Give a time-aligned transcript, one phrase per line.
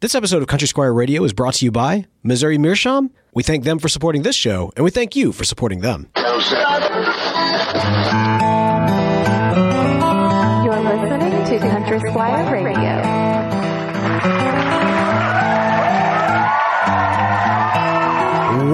[0.00, 3.10] This episode of Country Squire Radio is brought to you by Missouri Meerschaum.
[3.34, 6.08] We thank them for supporting this show, and we thank you for supporting them.
[6.14, 6.30] You're
[10.80, 13.17] listening to Country Squire Radio.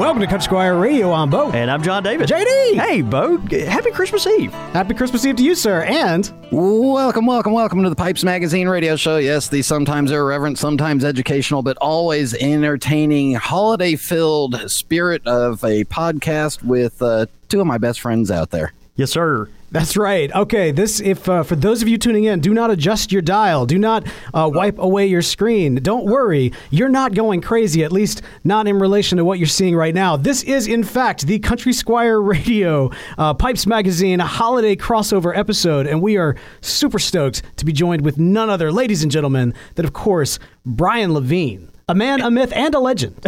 [0.04, 1.12] Welcome to Country Squire Radio.
[1.12, 1.50] I'm Bo.
[1.52, 2.28] And I'm John David.
[2.28, 2.74] JD.
[2.74, 3.38] Hey, Bo.
[3.38, 4.52] Happy Christmas Eve.
[4.52, 5.82] Happy Christmas Eve to you, sir.
[5.84, 9.16] And Welcome, welcome, welcome to the Pipes Magazine radio show.
[9.16, 16.62] Yes, the sometimes irreverent, sometimes educational, but always entertaining, holiday filled spirit of a podcast
[16.62, 18.74] with uh, two of my best friends out there.
[18.96, 19.48] Yes, sir.
[19.74, 20.32] That's right.
[20.32, 23.66] Okay, this if uh, for those of you tuning in, do not adjust your dial.
[23.66, 25.74] Do not uh, wipe away your screen.
[25.74, 27.82] Don't worry, you're not going crazy.
[27.82, 30.16] At least not in relation to what you're seeing right now.
[30.16, 36.00] This is in fact the Country Squire Radio uh, Pipes Magazine holiday crossover episode, and
[36.00, 39.92] we are super stoked to be joined with none other, ladies and gentlemen, than of
[39.92, 41.73] course Brian Levine.
[41.86, 43.14] A man, a myth, and a legend.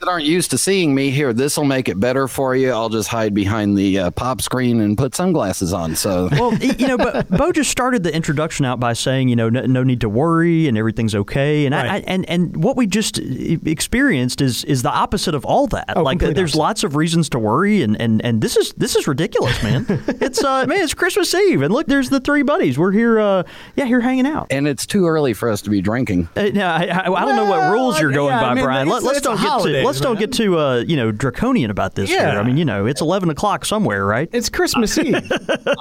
[0.00, 2.70] That aren't used to seeing me here, this will make it better for you.
[2.70, 5.96] I'll just hide behind the uh, pop screen and put sunglasses on.
[5.96, 9.48] So, Well, you know, but Bo just started the introduction out by saying, you know,
[9.50, 11.66] no, no need to worry and everything's okay.
[11.66, 11.90] And I, Right.
[11.90, 15.92] I, and and what we just e- experienced is is the opposite of all that.
[15.96, 16.58] Oh, like, there's opposite.
[16.58, 19.84] lots of reasons to worry, and, and, and this is this is ridiculous, man.
[20.20, 22.78] it's uh, man, it's Christmas Eve, and look, there's the three buddies.
[22.78, 23.42] We're here, uh,
[23.76, 24.46] yeah, here hanging out.
[24.50, 26.28] and it's too early for us to be drinking.
[26.36, 28.64] Uh, now, I, I, I don't know what rules you're going yeah, I by, mean,
[28.64, 28.88] Brian.
[28.88, 31.70] it's- Let, us don't get holidays, to let's don't get too uh, you know draconian
[31.70, 32.30] about this Yeah.
[32.32, 32.40] here.
[32.40, 34.28] I mean, you know, it's eleven o'clock somewhere, right?
[34.32, 35.16] It's Christmas Eve.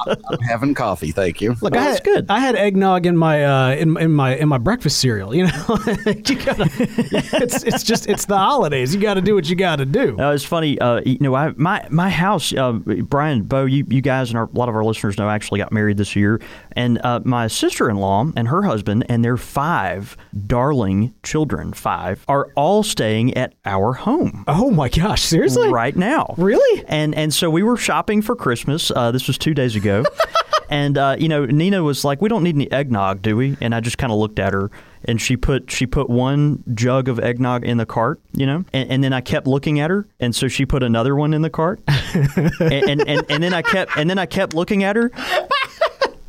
[0.06, 1.56] I'm having coffee, thank you.
[1.62, 2.26] Look, Well, I that's had, good.
[2.30, 5.34] I had eggnog in my uh, in, in my in my breakfast cereal.
[5.36, 6.70] You know, you gotta.
[6.80, 8.94] It's it's just it's the holidays.
[8.94, 10.20] You got to do what you got to do.
[10.20, 14.02] Uh, it's funny, uh, you know, I, my my house, uh, Brian, Bo, you, you
[14.02, 16.40] guys and our, a lot of our listeners know, actually got married this year,
[16.74, 22.24] and uh, my sister in law and her husband and their five darling children, five,
[22.28, 25.22] are all staying at our home Oh my gosh!
[25.24, 25.70] Seriously?
[25.70, 26.34] right now.
[26.38, 26.84] Really?
[26.88, 28.92] And and so we were shopping for Christmas.
[28.92, 30.04] Uh, this was two days ago.
[30.70, 33.74] and uh, you know, Nina was like, "We don't need any eggnog, do we?" And
[33.74, 34.70] I just kind of looked at her,
[35.06, 38.90] and she put she put one jug of eggnog in the cart, you know, and,
[38.92, 41.50] and then I kept looking at her, and so she put another one in the
[41.50, 41.80] cart,
[42.14, 45.12] and, and, and and then I kept and then I kept looking at her.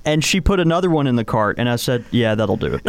[0.04, 2.82] And she put another one in the cart, and I said, "Yeah, that'll do it."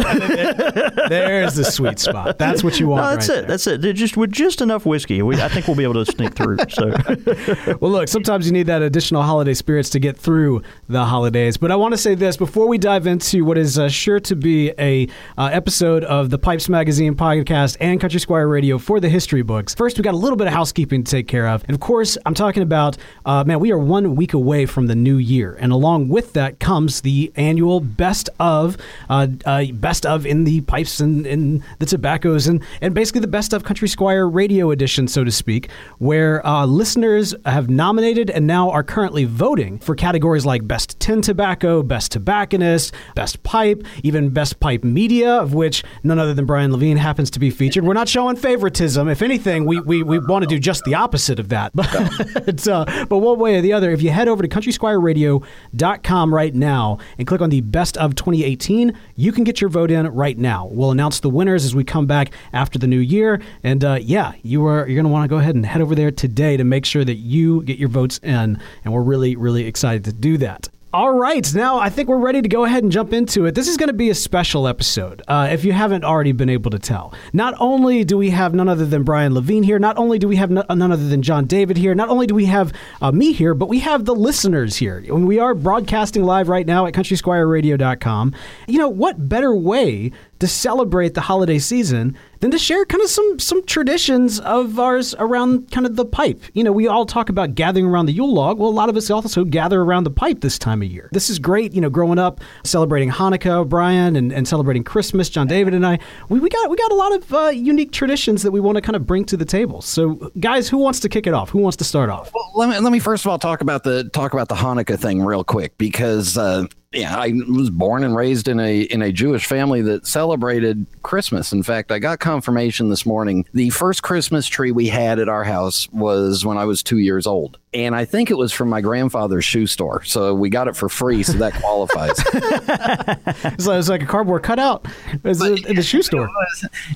[1.08, 2.38] There's the sweet spot.
[2.38, 3.02] That's what you want.
[3.02, 3.48] No, that's right it.
[3.48, 3.80] That's it.
[3.80, 6.58] They're Just with just enough whiskey, we, I think we'll be able to sneak through.
[6.68, 6.90] So.
[7.80, 11.56] Well, look, sometimes you need that additional holiday spirits to get through the holidays.
[11.56, 14.36] But I want to say this before we dive into what is uh, sure to
[14.36, 15.06] be a
[15.38, 19.74] uh, episode of the Pipes Magazine podcast and Country Squire Radio for the history books.
[19.74, 22.16] First, we got a little bit of housekeeping to take care of, and of course,
[22.26, 23.60] I'm talking about uh, man.
[23.60, 27.32] We are one week away from the new year, and along with that comes the
[27.36, 28.76] annual best of,
[29.08, 33.26] uh, uh, best of in the pipes and, and the tobaccos, and and basically the
[33.26, 35.68] best of Country Squire Radio edition, so to speak,
[35.98, 41.20] where uh, listeners have nominated and now are currently voting for categories like best tin
[41.20, 46.72] tobacco, best tobacconist, best pipe, even best pipe media, of which none other than Brian
[46.72, 47.84] Levine happens to be featured.
[47.84, 49.08] We're not showing favoritism.
[49.08, 51.72] If anything, we we, we want to do just the opposite of that.
[52.40, 56.54] But uh, but one way or the other, if you head over to countrysquireradio.com right
[56.54, 60.38] now and click on the best of 2018, you can get your vote in right
[60.38, 60.69] now.
[60.70, 63.40] We'll announce the winners as we come back after the new year.
[63.62, 65.94] And uh, yeah, you are you're going to want to go ahead and head over
[65.94, 68.60] there today to make sure that you get your votes in.
[68.84, 70.68] And we're really really excited to do that.
[70.92, 73.54] All right, now I think we're ready to go ahead and jump into it.
[73.54, 76.72] This is going to be a special episode, uh, if you haven't already been able
[76.72, 77.14] to tell.
[77.32, 80.34] Not only do we have none other than Brian Levine here, not only do we
[80.34, 83.30] have no- none other than John David here, not only do we have uh, me
[83.30, 84.98] here, but we have the listeners here.
[84.98, 88.34] And we are broadcasting live right now at countrysquireradio.com.
[88.66, 93.10] You know, what better way to celebrate the holiday season than to share kind of
[93.10, 96.42] some some traditions of ours around kind of the pipe.
[96.54, 98.58] You know, we all talk about gathering around the Yule log.
[98.58, 101.10] Well, a lot of us also gather around the pipe this time of year.
[101.12, 105.46] This is great, you know, growing up celebrating Hanukkah, Brian, and, and celebrating Christmas, John
[105.46, 105.98] David and I.
[106.28, 108.82] We, we got we got a lot of uh, unique traditions that we want to
[108.82, 109.82] kind of bring to the table.
[109.82, 111.50] So, guys, who wants to kick it off?
[111.50, 112.32] Who wants to start off?
[112.34, 114.98] Well, let me let me first of all talk about the talk about the Hanukkah
[114.98, 119.12] thing real quick because uh, yeah, I was born and raised in a in a
[119.12, 121.52] Jewish family that celebrated Christmas.
[121.52, 123.46] In fact, I got confirmation this morning.
[123.54, 127.28] The first Christmas tree we had at our house was when I was two years
[127.28, 127.58] old.
[127.72, 130.02] And I think it was from my grandfather's shoe store.
[130.02, 132.18] So we got it for free, so that qualifies.
[133.52, 134.86] It's like, it's like a cardboard cutout
[135.24, 136.28] It's in the shoe store.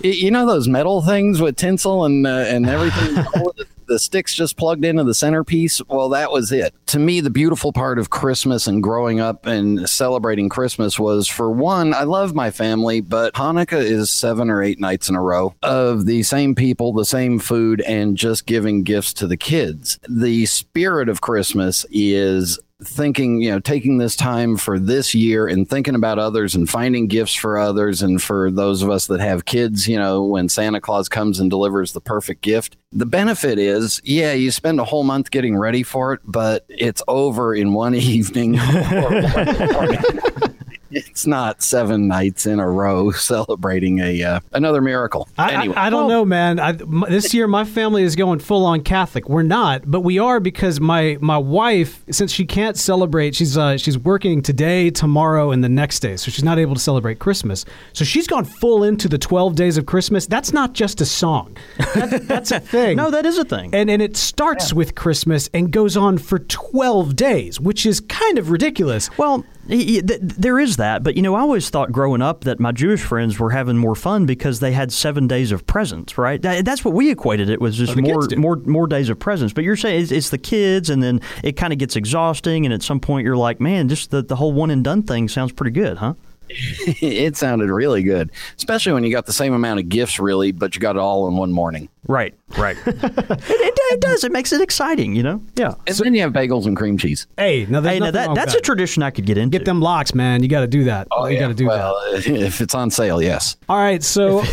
[0.03, 4.35] You know those metal things with tinsel and uh, and everything all of the sticks
[4.35, 5.81] just plugged into the centerpiece.
[5.89, 6.75] Well, that was it.
[6.87, 11.51] To me, the beautiful part of Christmas and growing up and celebrating Christmas was for
[11.51, 15.55] one, I love my family, but Hanukkah is seven or eight nights in a row
[15.63, 19.99] of the same people, the same food, and just giving gifts to the kids.
[20.09, 25.69] The spirit of Christmas is thinking, you know, taking this time for this year and
[25.69, 28.03] thinking about others and finding gifts for others.
[28.03, 31.51] And for those of us that have kids, you know, when Santa Claus comes and
[31.51, 35.83] delivers the perfect gift, the benefit is, yeah, you spend a whole month getting ready
[35.83, 38.59] for it, but it's over in one evening.
[40.95, 41.11] or one morning.
[41.11, 43.11] it's not seven nights in a row
[43.45, 45.29] celebrating a uh, another miracle.
[45.39, 46.59] I, I- anyway, I, don't know, man.
[46.61, 49.29] I, m- this year, my family is going full on Catholic.
[49.29, 53.77] We're not, but we are because my my wife, since she can't celebrate, she's uh,
[53.77, 57.65] she's working today, tomorrow, and the next day, so she's not able to celebrate Christmas.
[57.93, 60.27] So she's gone full into the twelve days of Christmas.
[60.27, 61.57] That's not just a song.
[61.95, 62.97] That, that's a thing.
[62.97, 63.75] No, that is a thing.
[63.75, 68.39] and and it starts with Christmas and goes on for twelve days, which is kind
[68.39, 69.09] of ridiculous.
[69.19, 72.45] Well, y- y- th- there is that, but you know, I always thought growing up
[72.45, 76.19] that my Jewish friends were having more fun because they had seven days of presents,
[76.19, 76.41] right?
[76.41, 79.53] That's what we equated it was just Oh, more more more days of presents.
[79.55, 82.73] But you're saying it's, it's the kids, and then it kind of gets exhausting, and
[82.75, 85.53] at some point you're like, man, just the, the whole one and done thing sounds
[85.53, 86.15] pretty good, huh?
[86.49, 90.75] it sounded really good, especially when you got the same amount of gifts, really, but
[90.75, 91.89] you got it all in one morning.
[92.07, 92.77] Right, right.
[92.87, 94.25] it, it, it does.
[94.25, 95.43] It makes it exciting, you know.
[95.57, 95.75] Yeah.
[95.87, 97.27] And then you have bagels and cream cheese.
[97.37, 98.59] Hey, now Hey, now that that's that.
[98.59, 99.59] a tradition I could get into.
[99.59, 100.43] Get them lox, man.
[100.43, 101.09] You got to do that.
[101.13, 102.25] Oh, you got to do that.
[102.27, 103.57] if it's on sale, yes.
[103.69, 104.43] All right, so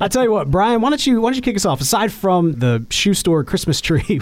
[0.00, 1.80] I tell you what, Brian, why don't you why don't you kick us off?
[1.80, 4.18] Aside from the shoe store Christmas tree,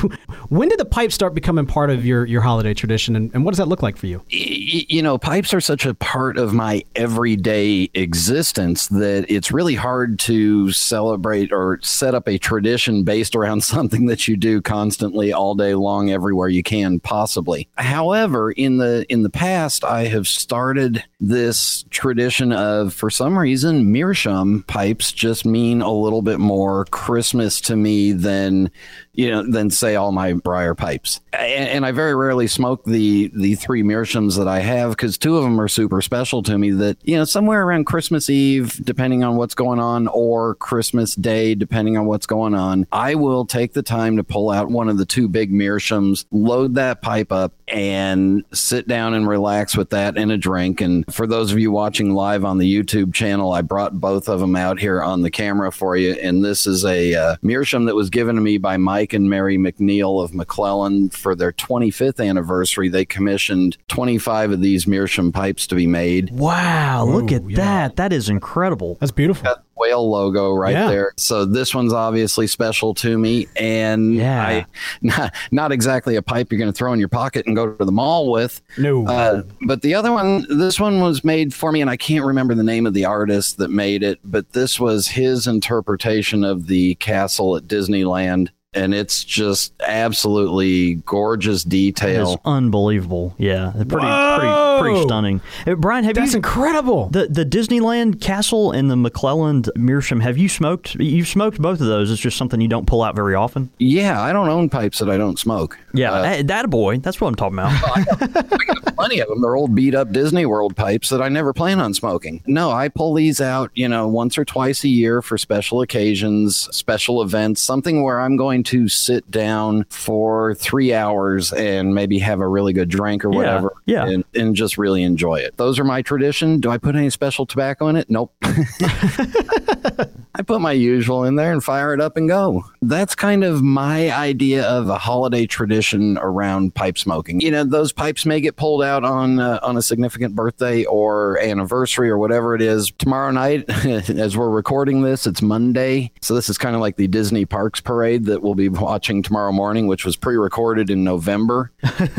[0.49, 3.53] when did the pipe start becoming part of your your holiday tradition, and, and what
[3.53, 4.23] does that look like for you?
[4.29, 10.19] You know, pipes are such a part of my everyday existence that it's really hard
[10.21, 15.55] to celebrate or set up a tradition based around something that you do constantly all
[15.55, 17.69] day long everywhere you can possibly.
[17.77, 23.93] However, in the in the past I have started this tradition of for some reason
[23.93, 28.71] meerschaum pipes just mean a little bit more Christmas to me than
[29.13, 31.21] you know than say all my briar pipes.
[31.35, 35.37] And, and I very rarely smoke the the three meerschaums that I have because two
[35.37, 36.71] of them are super special to me.
[36.71, 41.55] That you know somewhere around Christmas Eve, depending on what's going on, or Christmas Day,
[41.55, 44.99] depending on what's going on, I will take the time to pull out one of
[44.99, 50.17] the two big meerschaums, load that pipe up, and sit down and relax with that
[50.17, 50.81] and a drink.
[50.81, 54.41] And for those of you watching live on the YouTube channel, I brought both of
[54.41, 56.13] them out here on the camera for you.
[56.15, 59.57] And this is a uh, meerschaum that was given to me by Mike and Mary
[59.57, 62.89] McNiel of McClelland for their 25th anniversary.
[62.89, 66.31] They commissioned 25 of these meerschaum pipes to be made.
[66.31, 67.57] Wow, look at yeah.
[67.57, 67.97] that.
[67.97, 68.97] That is incredible.
[69.01, 69.45] That's beautiful.
[69.45, 70.89] Got the whale logo right Yeah.
[70.89, 71.13] there.
[71.17, 74.43] So this one's obviously special to me, and Yeah.
[74.43, 74.67] I
[75.03, 77.85] not, not exactly a pipe you're going to throw in your pocket and go to
[77.85, 78.61] the mall with.
[78.77, 79.07] No.
[79.07, 82.55] Uh, but the other one, this one was made for me, and I can't remember
[82.55, 86.95] the name of the artist that made it, but this was his interpretation of the
[86.97, 88.49] castle at Disneyland.
[88.73, 92.41] And it's just absolutely gorgeous That is detail.
[92.45, 93.35] unbelievable.
[93.37, 94.79] Yeah, pretty pretty Whoa.
[94.81, 95.41] pretty stunning.
[95.67, 97.09] Uh, Brian, have That's you incredible.
[97.09, 100.21] the the Disneyland Castle and the McClelland Meerschaum?
[100.21, 100.95] Have you smoked?
[100.95, 102.13] You've smoked both of those.
[102.13, 103.71] It's just something you don't pull out very often.
[103.79, 105.77] Yeah, I don't own pipes that I don't smoke.
[105.93, 106.99] Yeah, Uh, that, that a boy.
[106.99, 108.55] That's what I'm talking about.
[108.95, 109.41] plenty of them.
[109.43, 112.41] They're old beat up Disney World pipes that I never plan on smoking.
[112.47, 116.69] No, I pull these out, you know, once or twice a year for special occasions,
[116.71, 122.41] special events, something where I'm going to sit down for three hours and maybe have
[122.41, 123.73] a really good drink or Yeah, whatever.
[123.87, 124.07] yeah.
[124.07, 125.57] And, and just really enjoy it.
[125.57, 126.61] Those are my tradition.
[126.61, 128.09] Do I put any special tobacco in it?
[128.11, 128.33] Nope.
[130.35, 132.65] I put my usual in there and fire it up and go.
[132.83, 137.41] That's kind of my idea of a holiday tradition around pipe smoking.
[137.41, 141.39] You know, those pipes may get pulled out on uh, on a significant birthday or
[141.41, 142.93] anniversary or whatever it is.
[142.99, 147.09] Tomorrow night, as we're recording this, it's Monday, so this is kind of like the
[147.09, 151.73] Disney Parks parade that we'll be watching tomorrow morning, which was pre-recorded in November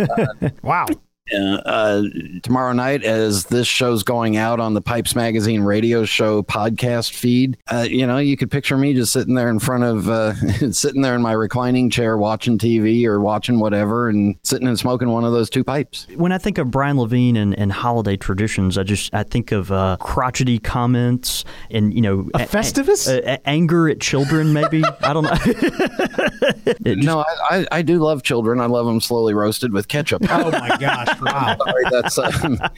[0.64, 0.86] wow.
[1.34, 2.04] Uh, uh,
[2.44, 7.58] tomorrow night as this show's going out on the Pipes Magazine radio show podcast feed.
[7.72, 10.34] Uh, you know, you could picture me just sitting there in front of, uh,
[10.72, 15.10] sitting there in my reclining chair watching TV or watching whatever and sitting and smoking
[15.10, 16.08] one of those two pipes.
[16.16, 19.72] when I think of Brian Levine and, and holiday traditions, I just I think of
[19.72, 23.08] uh, crotchety comments and you know A Festivus?
[23.08, 24.54] a- a- anger at children.
[24.54, 25.36] Maybe I don't know.
[26.84, 27.20] Just- No,
[27.50, 28.60] I, I, I do love children.
[28.60, 30.22] I love them slowly roasted with ketchup.
[30.30, 31.08] Oh my gosh.
[31.22, 31.56] Wow.
[31.58, 32.70] Sorry, that's uh,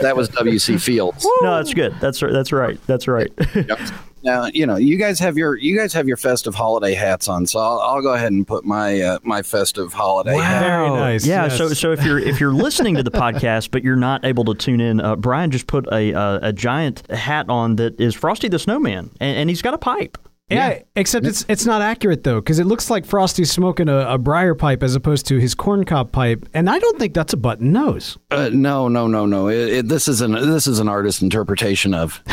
[0.00, 0.78] that was W.C.
[0.78, 1.26] Fields.
[1.42, 1.94] no, that's good.
[2.00, 2.32] That's right.
[2.32, 2.78] That's right.
[2.86, 3.30] That's right.
[3.54, 3.78] Yep.
[4.22, 7.46] Now, you know, you guys have your you guys have your festive holiday hats on,
[7.46, 10.62] so I'll, I'll go ahead and put my uh, my festive holiday hat.
[10.66, 11.44] Very nice, Yeah.
[11.44, 11.56] yes.
[11.56, 14.54] So, so if you're if you're listening to the podcast but you're not able to
[14.54, 18.48] tune in, uh, Brian just put a uh, a giant hat on that is Frosty
[18.48, 20.18] the Snowman, and, and he's got a pipe.
[20.48, 24.16] Yeah, except it's it's not accurate though, because it looks like Frosty's smoking a, a
[24.16, 27.72] briar pipe as opposed to his corncob pipe, and I don't think that's a button
[27.72, 28.16] nose.
[28.30, 29.48] Uh, no, no, no, no.
[29.48, 32.22] It, it, this is an this is an artist interpretation of.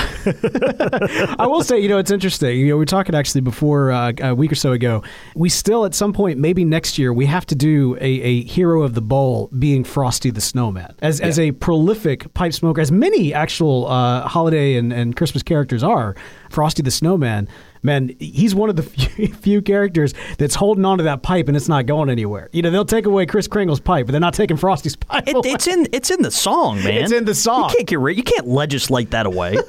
[1.39, 2.59] I will say, you know, it's interesting.
[2.59, 5.03] You know, we were talking actually before uh, a week or so ago.
[5.35, 8.83] We still, at some point, maybe next year, we have to do a, a hero
[8.83, 10.95] of the bowl being Frosty the Snowman.
[11.01, 15.81] As, as a prolific pipe smoker, as many actual uh, holiday and, and Christmas characters
[15.81, 16.15] are,
[16.51, 17.49] Frosty the Snowman,
[17.83, 21.55] man, he's one of the few, few characters that's holding on to that pipe and
[21.57, 22.49] it's not going anywhere.
[22.51, 25.27] You know, they'll take away Kris Kringle's pipe, but they're not taking Frosty's pipe.
[25.27, 25.49] It, away.
[25.49, 27.03] it's in it's in the song, man.
[27.03, 27.69] It's in the song.
[27.69, 28.17] You can't get rid.
[28.17, 29.57] You can't legislate that away.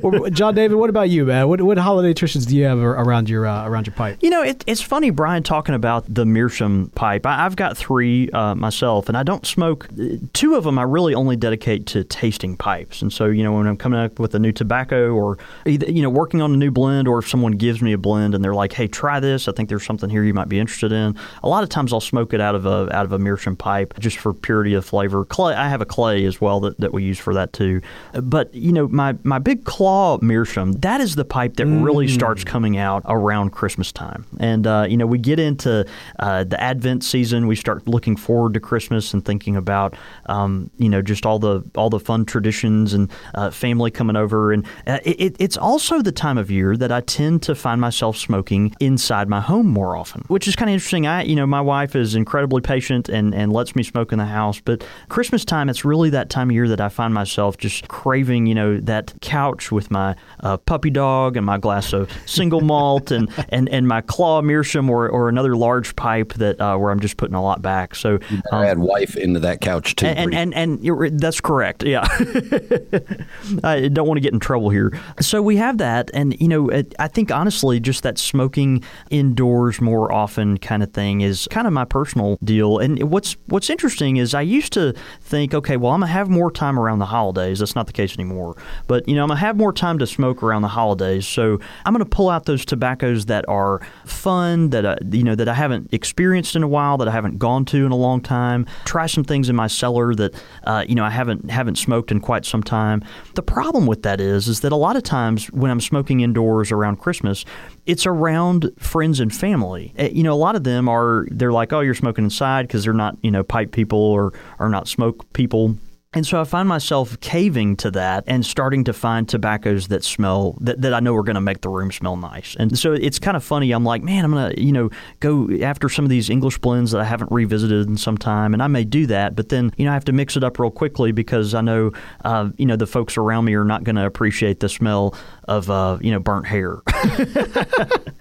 [0.00, 1.48] Well, John David, what about you, man?
[1.48, 4.18] What, what holiday traditions do you have around your uh, around your pipe?
[4.20, 7.26] You know, it, it's funny, Brian, talking about the meerschaum pipe.
[7.26, 9.88] I, I've got three uh, myself, and I don't smoke.
[10.00, 13.02] uh, Two of them I really only dedicate to tasting pipes.
[13.02, 16.02] And so, you know, when I'm coming up with a new tobacco or, either, you
[16.02, 18.54] know, working on a new blend, or if someone gives me a blend and they're
[18.54, 21.16] like, hey, try this, I think there's something here you might be interested in.
[21.44, 23.94] A lot of times I'll smoke it out of a out of a meerschaum pipe
[24.00, 25.24] just for purity of flavor.
[25.24, 27.80] Clay, I have a clay as well that, that we use for that too.
[28.12, 32.42] But, you know, my, my big claw meerschaum, that is the pipe that really starts
[32.42, 34.26] coming out around Christmas time.
[34.40, 35.86] And, uh, you know, we get into
[36.18, 37.46] uh, the Advent season.
[37.46, 39.94] We start looking forward to Christmas and thinking about,
[40.26, 44.52] um, you know, just all the all the fun traditions and uh, family coming over.
[44.52, 48.16] And uh, it, it's also the time of year that I tend to find myself
[48.16, 51.08] smoking inside my home more often, which is kind of interesting.
[51.08, 54.26] I, you know, my wife is incredibly patient and, and lets me smoke in the
[54.26, 54.60] house.
[54.60, 58.46] But Christmas time, it's really that time of year that I find myself just craving,
[58.46, 63.10] you know, that couch with my uh, puppy dog and my glass of single malt
[63.10, 67.00] and, and, and my claw meerschaum or, or another large pipe that uh, where I'm
[67.00, 67.96] just putting a lot back.
[67.96, 68.20] So,
[68.52, 70.06] um, add wife into that couch too.
[70.06, 71.82] and and, and, and you're, that's correct.
[71.82, 72.06] Yeah,
[73.64, 74.92] I don't want to get in trouble here.
[75.20, 79.80] So we have that, and you know, it, I think honestly, just that smoking indoors
[79.80, 82.78] more often kind of thing is kind of my personal deal.
[82.78, 86.50] And what's what's interesting is I used to think, okay, well, I'm gonna have more
[86.50, 87.60] time around the holidays.
[87.60, 88.56] That's not the case anymore.
[88.86, 91.26] But you know, I'm gonna have more time to smoke around the holidays.
[91.26, 95.48] So I'm gonna pull out those tobaccos that are fun, that I, you know, that
[95.48, 98.66] I haven't experienced in a while, that I haven't gone to in a long time.
[98.84, 102.20] Try some things in my cellar that uh, you know I haven't haven't smoked in
[102.20, 103.02] quite some time.
[103.36, 106.70] The problem with that is is that a lot of times when I'm smoking indoors
[106.70, 107.44] around Christmas,
[107.86, 109.92] it's around friends and family.
[109.98, 112.84] Uh, You know, a lot of them are they're like, oh, you're smoking inside because
[112.84, 115.76] they're not you know pipe people or are not smoke people.
[116.12, 120.58] And so I find myself caving to that and starting to find tobaccos that smell
[120.60, 122.56] that, that I know are going to make the room smell nice.
[122.58, 123.70] And so it's kind of funny.
[123.70, 124.90] I'm like, man, I'm going to, you know,
[125.20, 128.54] go after some of these English blends that I haven't revisited in some time.
[128.54, 130.58] And I may do that, but then, you know, I have to mix it up
[130.58, 131.92] real quickly because I know,
[132.24, 135.14] uh, you know, the folks around me are not going to appreciate the smell
[135.44, 136.78] of, uh, you know, burnt hair.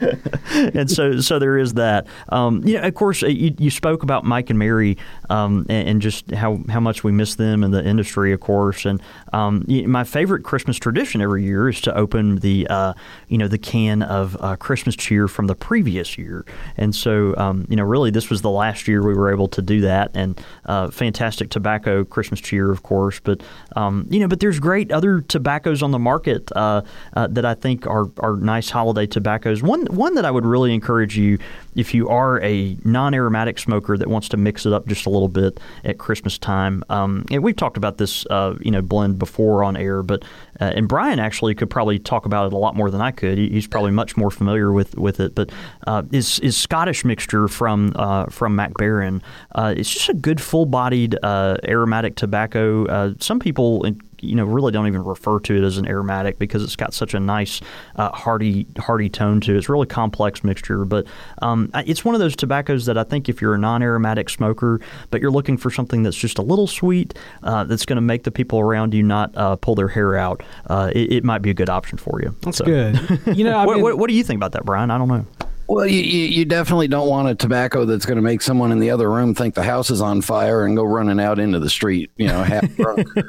[0.76, 2.06] and so so there is that.
[2.30, 4.96] Um, you know, of course, uh, you, you spoke about Mike and Mary
[5.32, 8.86] um, and, and just how, how much we miss them in the industry, of course.
[8.86, 9.02] And
[9.34, 12.94] um, my favorite Christmas tradition every year is to open the uh,
[13.28, 16.46] you know the can of uh, Christmas cheer from the previous year.
[16.78, 19.62] And so um, you know, really, this was the last year we were able to
[19.62, 20.12] do that.
[20.14, 23.20] And uh, fantastic tobacco Christmas cheer, of course.
[23.20, 23.42] But
[23.76, 26.82] um, you know, but there's great other tobaccos on the market uh,
[27.16, 29.62] uh, that I think are are nice holiday tobaccos.
[29.62, 31.38] One one that I would really encourage you
[31.76, 35.30] if you are a non-aromatic smoker that wants to mix it up just a little
[35.30, 36.84] bit at Christmas time.
[36.90, 40.24] Um, and we've talked about this uh, you know blend before on air, but
[40.60, 43.38] uh, and Brian actually could probably talk about it a lot more than I could.
[43.38, 45.36] He's probably much more familiar with with it.
[45.36, 45.52] But
[45.88, 49.22] uh, is is Scottish mixture from uh, from Mac Baren?
[49.54, 52.86] Uh, it's just a good full-bodied uh, aromatic tobacco.
[52.86, 53.86] Uh, some people
[54.22, 57.14] you know really don't even refer to it as an aromatic because it's got such
[57.14, 57.62] a nice
[57.96, 59.58] uh, hearty hearty tone to it.
[59.58, 61.06] It's a really complex mixture, but
[61.42, 64.80] um, it's one of those tobaccos that I think if you're a non-aromatic smoker,
[65.12, 68.24] but you're looking for something that's just a little sweet, uh, that's going to make
[68.24, 71.50] the people around you not uh, pull their hair out, uh, it, it might be
[71.50, 72.36] a good option for you.
[72.42, 73.00] That's So- good.
[73.40, 74.90] You know, what, what, what do you think about that, Brian?
[74.92, 75.26] I don't know.
[75.70, 78.90] Well, you, you, definitely don't want a tobacco that's going to make someone in the
[78.90, 82.10] other room think the house is on fire and go running out into the street,
[82.18, 83.24] you know, half drunk or,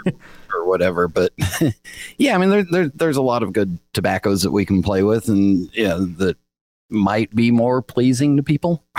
[0.54, 1.06] or whatever.
[1.06, 1.34] But
[2.16, 5.02] yeah, I mean, there, there, there's a lot of good tobaccos that we can play
[5.02, 6.38] with, and yeah, that
[6.90, 8.84] might be more pleasing to people?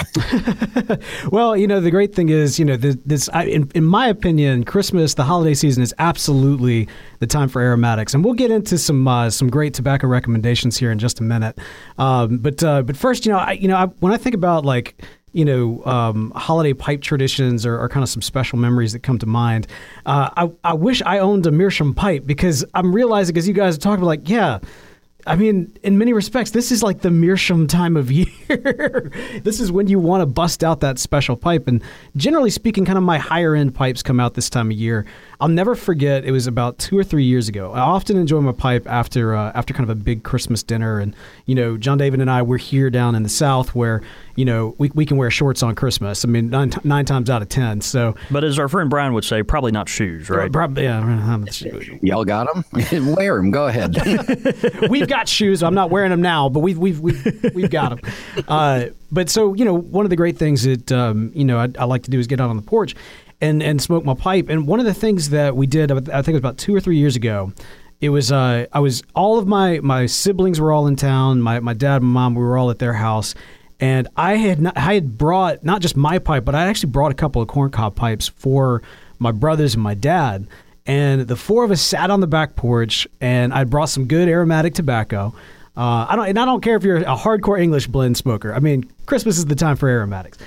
[1.31, 4.07] Well, you know, the great thing is, you know, this, this I, in, in my
[4.07, 6.87] opinion, Christmas, the holiday season is absolutely
[7.19, 10.91] the time for aromatics, and we'll get into some uh, some great tobacco recommendations here
[10.91, 11.59] in just a minute.
[11.97, 14.65] Um, but uh, but first, you know, I, you know, I, when I think about
[14.65, 14.95] like
[15.33, 19.25] you know, um, holiday pipe traditions are, kind of some special memories that come to
[19.25, 19.65] mind.
[20.05, 23.77] Uh, I, I wish I owned a Meerschaum pipe because I'm realizing as you guys
[23.77, 24.59] are talking about, like, yeah,
[25.27, 29.11] I mean, in many respects, this is like the Meerschaum time of year.
[29.43, 31.67] this is when you want to bust out that special pipe.
[31.67, 31.83] And
[32.15, 35.05] generally speaking, kind of my higher end pipes come out this time of year.
[35.41, 36.23] I'll never forget.
[36.23, 37.71] It was about two or three years ago.
[37.73, 41.15] I often enjoy my pipe after uh, after kind of a big Christmas dinner, and
[41.47, 44.03] you know, John David and I we're here down in the South where
[44.35, 46.23] you know we, we can wear shorts on Christmas.
[46.23, 47.81] I mean, nine, nine times out of ten.
[47.81, 50.51] So, but as our friend Brian would say, probably not shoes, right?
[50.51, 51.03] Probably, yeah.
[52.03, 53.15] Y'all got them.
[53.15, 53.49] wear them.
[53.49, 53.97] Go ahead.
[54.91, 55.63] we've got shoes.
[55.63, 58.13] I'm not wearing them now, but we've we've we've, we've got them.
[58.47, 61.67] Uh, but so you know, one of the great things that um, you know I,
[61.79, 62.95] I like to do is get out on the porch
[63.41, 64.47] and and smoke my pipe.
[64.49, 66.79] And one of the things that we did, I think it was about two or
[66.79, 67.51] three years ago.
[67.99, 71.41] It was uh, I was all of my my siblings were all in town.
[71.41, 73.35] My my dad and mom we were all at their house,
[73.79, 77.11] and I had not, I had brought not just my pipe, but I actually brought
[77.11, 78.81] a couple of corncob pipes for
[79.19, 80.47] my brothers and my dad.
[80.87, 84.27] And the four of us sat on the back porch, and I brought some good
[84.27, 85.33] aromatic tobacco.
[85.77, 88.53] Uh, I don't, and I don't care if you're a hardcore English blend smoker.
[88.53, 90.39] I mean, Christmas is the time for aromatics.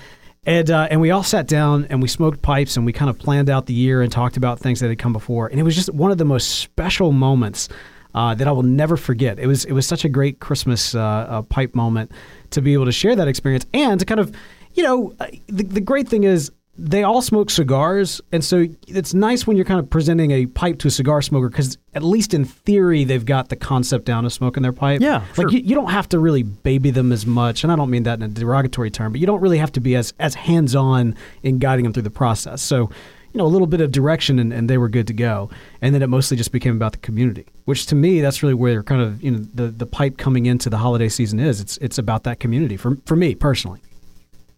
[0.47, 3.19] And uh, and we all sat down and we smoked pipes and we kind of
[3.19, 5.49] planned out the year and talked about things that had come before.
[5.49, 7.69] And it was just one of the most special moments
[8.15, 9.39] uh, that I will never forget.
[9.39, 12.13] It was it was such a great Christmas uh, uh pipe moment
[12.51, 14.35] to be able to share that experience and to kind of,
[14.75, 19.15] you know, uh, the, the great thing is they all smoke cigars, and so it's
[19.15, 22.35] nice when you're kind of presenting a pipe to a cigar smoker because at least
[22.35, 25.01] in theory they've got the concept down of smoking their pipe.
[25.01, 27.91] Yeah, like you, you, don't have to really baby them as much, and I don't
[27.91, 30.35] mean that in a derogatory term, but you don't really have to be as as
[30.35, 31.15] hands on
[31.45, 32.63] in guiding them through the process.
[32.63, 32.91] So.
[33.33, 35.51] You know, a little bit of direction, and, and they were good to go.
[35.83, 38.85] And then it mostly just became about the community, which to me, that's really where
[38.85, 41.61] kind of you know the, the pipe coming into the holiday season is.
[41.61, 43.81] It's it's about that community for for me personally.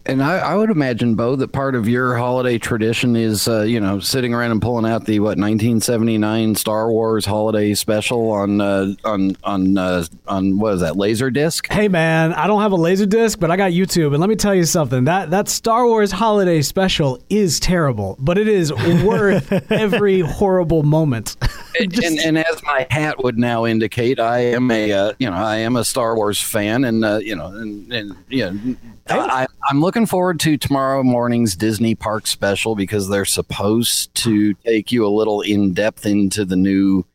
[0.07, 3.81] And I, I, would imagine, Bo, that part of your holiday tradition is, uh, you
[3.81, 8.95] know, sitting around and pulling out the what 1979 Star Wars holiday special on uh,
[9.05, 11.67] on on uh, on what is that laser disc?
[11.73, 14.37] Hey man, I don't have a laser disc, but I got YouTube, and let me
[14.37, 19.51] tell you something that that Star Wars holiday special is terrible, but it is worth
[19.73, 21.37] every horrible moment.
[21.89, 22.07] Just...
[22.07, 25.57] and, and, as my hat would now indicate, I am a uh, you know I
[25.57, 28.77] am a Star Wars fan, and uh, you know and, and you know
[29.09, 34.93] I, am looking forward to tomorrow morning's Disney Park special because they're supposed to take
[34.93, 37.07] you a little in depth into the new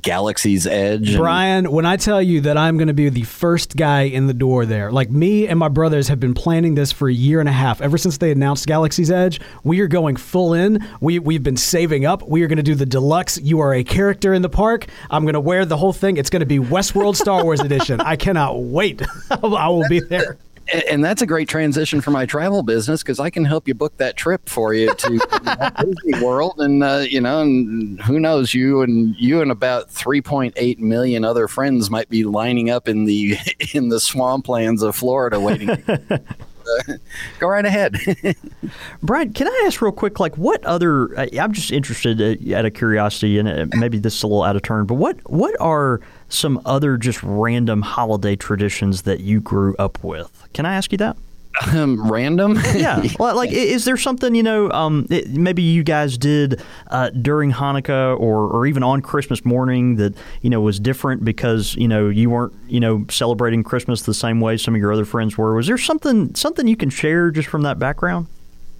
[0.00, 1.16] Galaxy's Edge.
[1.16, 4.32] Brian, when I tell you that I'm going to be the first guy in the
[4.32, 7.48] door there, like me and my brothers have been planning this for a year and
[7.48, 7.80] a half.
[7.82, 10.86] Ever since they announced Galaxy's Edge, we are going full in.
[11.00, 12.26] We, we've been saving up.
[12.26, 13.38] We are going to do the deluxe.
[13.38, 14.86] You are a character in the park.
[15.10, 16.16] I'm going to wear the whole thing.
[16.16, 18.00] It's going to be Westworld Star Wars edition.
[18.00, 19.02] I cannot wait.
[19.30, 20.38] I will be there
[20.88, 23.96] and that's a great transition for my travel business because I can help you book
[23.98, 28.82] that trip for you to Disney World, and uh, you know, and who knows, you
[28.82, 33.36] and you and about 3.8 million other friends might be lining up in the
[33.74, 35.82] in the swamplands of Florida waiting.
[37.38, 37.96] Go right ahead.
[39.02, 41.14] Brian, can I ask real quick, like what other?
[41.18, 44.56] I'm just interested uh, out of curiosity, and uh, maybe this is a little out
[44.56, 49.76] of turn, but what what are some other just random holiday traditions that you grew
[49.78, 50.48] up with?
[50.52, 51.16] Can I ask you that?
[51.72, 52.58] Um, random?
[52.74, 53.02] yeah.
[53.18, 54.70] Well, like, is there something you know?
[54.70, 59.96] Um, it, maybe you guys did uh, during Hanukkah or, or even on Christmas morning
[59.96, 64.14] that you know was different because you know you weren't you know celebrating Christmas the
[64.14, 65.54] same way some of your other friends were.
[65.54, 68.26] Was there something something you can share just from that background?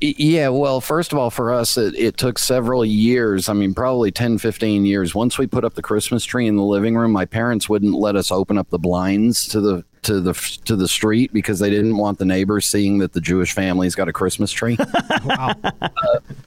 [0.00, 3.48] Yeah, well, first of all, for us, it, it, took several years.
[3.48, 5.14] I mean, probably 10, 15 years.
[5.14, 8.16] Once we put up the Christmas tree in the living room, my parents wouldn't let
[8.16, 10.32] us open up the blinds to the to the
[10.64, 14.08] to the street because they didn't want the neighbors seeing that the Jewish family's got
[14.08, 14.78] a Christmas tree.
[15.24, 15.54] wow.
[15.62, 15.88] Uh,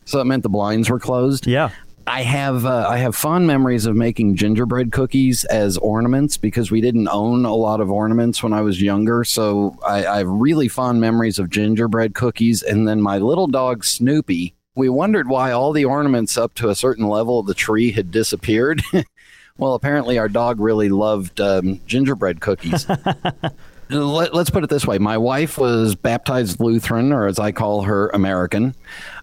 [0.05, 1.47] so it meant the blinds were closed.
[1.47, 1.71] Yeah.
[2.07, 6.79] I have uh, I have fond memories of making gingerbread cookies as ornaments because we
[6.79, 9.25] didn't own a lot of ornaments when I was younger.
[9.25, 12.63] So I, I have really fond memories of gingerbread cookies.
[12.63, 14.53] And then my little dog Snoopy.
[14.75, 18.11] We wondered why all the ornaments up to a certain level of the tree had
[18.11, 18.81] disappeared.
[19.57, 22.87] well, apparently our dog really loved um, gingerbread cookies.
[23.89, 27.83] Let, us put it this way: my wife was baptized Lutheran, or as I call
[27.83, 28.75] her, American,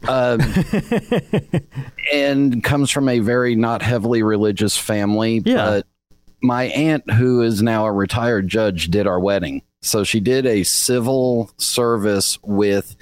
[0.09, 0.41] um,
[2.13, 5.43] and comes from a very not heavily religious family.
[5.45, 5.57] Yeah.
[5.57, 5.87] But
[6.41, 9.63] my aunt, who is now a retired judge, did our wedding.
[9.83, 12.97] So she did a civil service with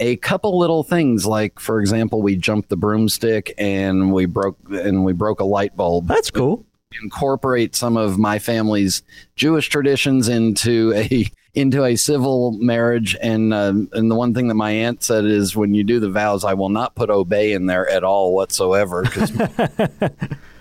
[0.00, 5.04] a couple little things like for example we jumped the broomstick and we broke and
[5.04, 6.66] we broke a light bulb That's cool.
[7.02, 9.02] Incorporate some of my family's
[9.36, 13.16] Jewish traditions into a into a civil marriage.
[13.22, 16.10] And um, and the one thing that my aunt said is, when you do the
[16.10, 19.04] vows, I will not put obey in there at all whatsoever.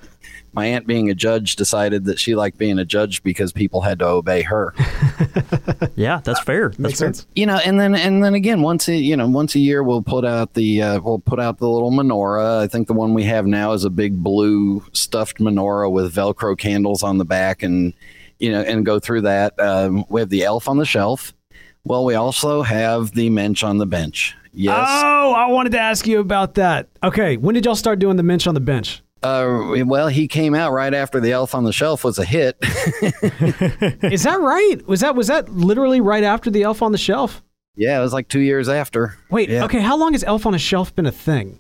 [0.54, 3.82] 'cause my aunt, being a judge, decided that she liked being a judge because people
[3.82, 4.74] had to obey her.
[5.96, 6.70] Yeah, that's fair.
[6.70, 7.08] That's Makes fair.
[7.13, 7.28] sense.
[7.36, 10.02] you know, and then and then again, once a you know, once a year we'll
[10.02, 12.60] put out the uh, we'll put out the little menorah.
[12.62, 16.58] I think the one we have now is a big blue stuffed menorah with Velcro
[16.58, 17.94] candles on the back, and
[18.39, 19.60] you know, and go through that.
[19.60, 21.34] Um, we have the elf on the shelf.
[21.84, 24.36] Well, we also have the mensch on the bench.
[24.52, 24.76] Yes.
[24.80, 26.88] Oh, I wanted to ask you about that.
[27.04, 29.03] Okay, when did y'all start doing the bench on the bench?
[29.24, 32.58] Uh, well, he came out right after the elf on the shelf was a hit.
[32.62, 34.78] Is that right?
[34.88, 37.42] Was that was that literally right after the Elf on the Shelf?
[37.76, 39.18] yeah, it was like two years after.
[39.32, 39.64] Wait, Yeah.
[39.66, 41.60] okay, how long has Elf on a Shelf been a thing?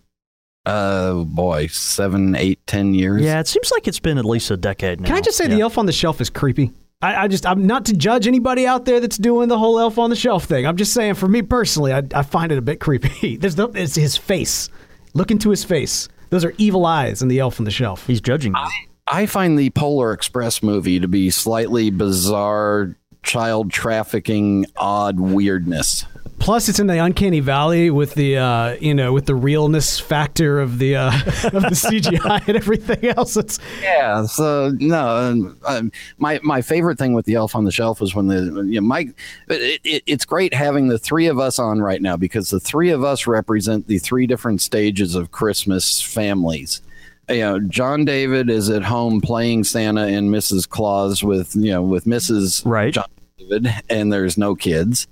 [0.65, 3.21] Uh, boy, seven, eight, ten years.
[3.21, 5.07] Yeah, it seems like it's been at least a decade now.
[5.07, 6.71] Can I just say the Elf on the Shelf is creepy?
[7.01, 9.97] I, I just I'm not to judge anybody out there that's doing the whole Elf
[9.97, 10.65] on the Shelf thing.
[10.65, 13.35] I'm just saying, for me personally, I, I find it a bit creepy.
[13.41, 14.69] There's no, it's his face.
[15.13, 16.07] Look into his face.
[16.33, 18.07] Those are evil eyes in the Elf on the Shelf.
[18.07, 18.67] He's judging you.
[19.05, 26.05] I find the Polar Express movie to be slightly bizarre, child trafficking, odd weirdness.
[26.39, 30.59] Plus, it's in the uncanny valley with the uh, you know with the realness factor
[30.59, 31.11] of the uh,
[31.45, 33.37] of the CGI and everything else.
[33.37, 37.71] It's Yeah, so no, um, um, my my favorite thing with the Elf on the
[37.71, 39.15] Shelf was when the you know, Mike.
[39.47, 42.89] It, it, it's great having the three of us on right now because the three
[42.89, 46.81] of us represent the three different stages of Christmas families.
[47.29, 50.67] You know, John David is at home playing Santa and Mrs.
[50.67, 52.65] Claus with you know with Mrs.
[52.65, 52.93] Right.
[52.93, 55.07] John David, and there's no kids.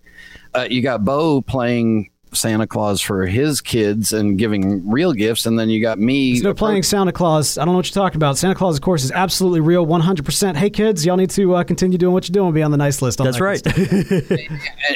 [0.53, 5.59] Uh, you got Bo playing Santa Claus for his kids and giving real gifts, and
[5.59, 6.31] then you got me.
[6.31, 7.57] There's no playing Santa Claus.
[7.57, 8.37] I don't know what you're talking about.
[8.37, 10.55] Santa Claus, of course, is absolutely real, 100%.
[10.55, 12.53] Hey, kids, y'all need to uh, continue doing what you're doing.
[12.53, 13.19] Be on the nice list.
[13.19, 14.45] all That's that right.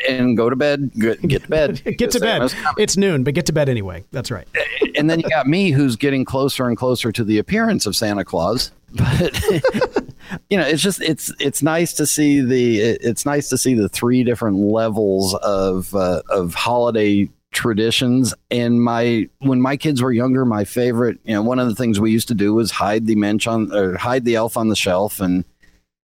[0.10, 0.92] and, and go to bed.
[0.98, 1.82] Get, get to bed.
[1.98, 2.54] get to bed.
[2.78, 4.04] It's noon, but get to bed anyway.
[4.12, 4.48] That's right.
[4.98, 8.24] And then you got me, who's getting closer and closer to the appearance of Santa
[8.24, 8.72] Claus.
[8.94, 9.34] But
[10.50, 13.90] you know, it's just it's it's nice to see the it's nice to see the
[13.90, 20.44] three different levels of uh, of holiday traditions and my when my kids were younger
[20.44, 23.16] my favorite you know one of the things we used to do was hide the
[23.16, 25.46] mensch on or hide the elf on the shelf and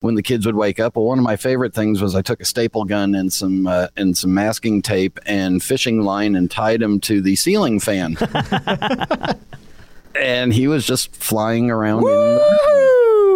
[0.02, 0.96] when the kids would wake up.
[0.96, 3.88] Well, one of my favorite things was I took a staple gun and some uh,
[3.96, 8.17] and some masking tape and fishing line and tied him to the ceiling fan.
[10.15, 12.04] and he was just flying around.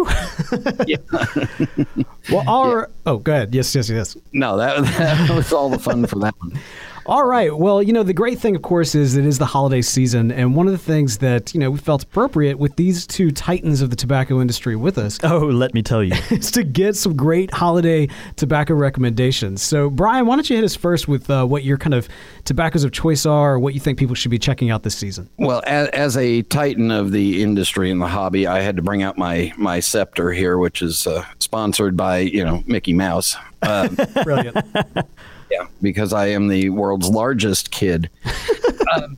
[2.30, 3.54] Well, our, oh, go ahead.
[3.54, 4.16] Yes, yes, yes.
[4.32, 6.58] no, that, that was all the fun for that one.
[7.08, 7.56] All right.
[7.56, 10.32] Well, you know, the great thing, of course, is it is the holiday season.
[10.32, 13.80] And one of the things that, you know, we felt appropriate with these two titans
[13.80, 16.14] of the tobacco industry with us oh, let me tell you.
[16.30, 19.62] is to get some great holiday tobacco recommendations.
[19.62, 22.08] So, Brian, why don't you hit us first with uh, what your kind of
[22.44, 25.30] tobaccos of choice are or what you think people should be checking out this season?
[25.36, 29.04] Well, as, as a titan of the industry and the hobby, I had to bring
[29.04, 33.36] out my my scepter here, which is uh, sponsored by you know Mickey Mouse.
[33.62, 33.88] Uh,
[34.24, 34.56] Brilliant.
[35.58, 38.10] Yeah, because I am the world's largest kid.
[38.96, 39.16] um,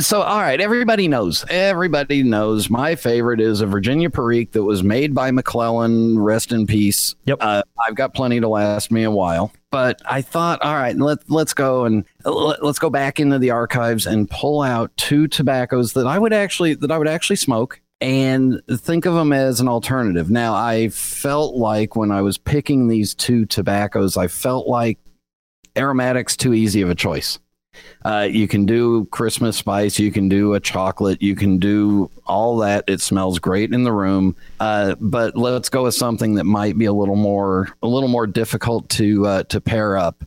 [0.00, 1.44] so, all right, everybody knows.
[1.48, 2.68] Everybody knows.
[2.68, 6.16] My favorite is a Virginia Perique that was made by McClelland.
[6.24, 7.14] Rest in peace.
[7.26, 7.38] Yep.
[7.40, 9.52] Uh, I've got plenty to last me a while.
[9.70, 13.50] But I thought, all right, let let's go and let, let's go back into the
[13.50, 17.80] archives and pull out two tobaccos that I would actually that I would actually smoke
[18.00, 20.30] and think of them as an alternative.
[20.30, 24.98] Now, I felt like when I was picking these two tobaccos, I felt like
[25.76, 27.38] aromatic's too easy of a choice.
[28.04, 32.58] Uh, you can do Christmas spice, you can do a chocolate, you can do all
[32.58, 32.84] that.
[32.86, 34.36] It smells great in the room.
[34.60, 38.26] Uh, but let's go with something that might be a little more a little more
[38.26, 40.24] difficult to uh, to pair up.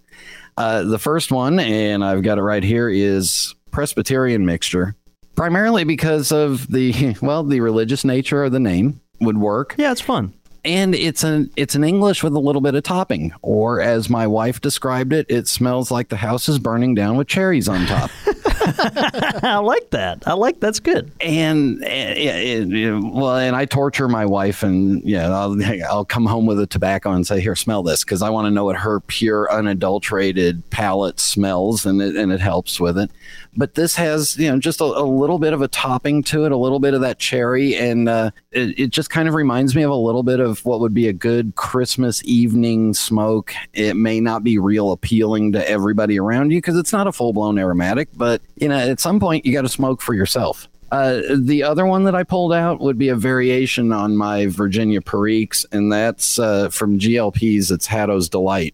[0.57, 4.95] Uh, the first one, and I've got it right here, is Presbyterian mixture.
[5.35, 10.01] Primarily because of the well, the religious nature of the name would work Yeah, it's
[10.01, 10.33] fun.
[10.69, 14.27] And it's an it's an English with a little bit of topping, or as my
[14.27, 18.11] wife described it, it smells like the house is burning down with cherries on top.
[19.43, 20.23] I like that.
[20.27, 21.11] I like that's good.
[21.21, 25.57] and, and, well, and I torture my wife, and yeah, I'll,
[25.89, 28.51] I'll come home with a tobacco and say, "Here, smell this," because I want to
[28.51, 33.11] know what her pure, unadulterated palate smells, and it and it helps with it.
[33.57, 36.51] But this has, you know, just a, a little bit of a topping to it,
[36.51, 39.83] a little bit of that cherry, and uh, it, it just kind of reminds me
[39.83, 43.53] of a little bit of what would be a good Christmas evening smoke.
[43.73, 47.33] It may not be real appealing to everybody around you because it's not a full
[47.33, 50.67] blown aromatic, but you know, at some point you got to smoke for yourself.
[50.91, 55.01] Uh, the other one that I pulled out would be a variation on my Virginia
[55.01, 57.31] Periques, and that's uh, from G.L.
[57.31, 57.69] Pease.
[57.69, 58.73] It's Haddo's Delight.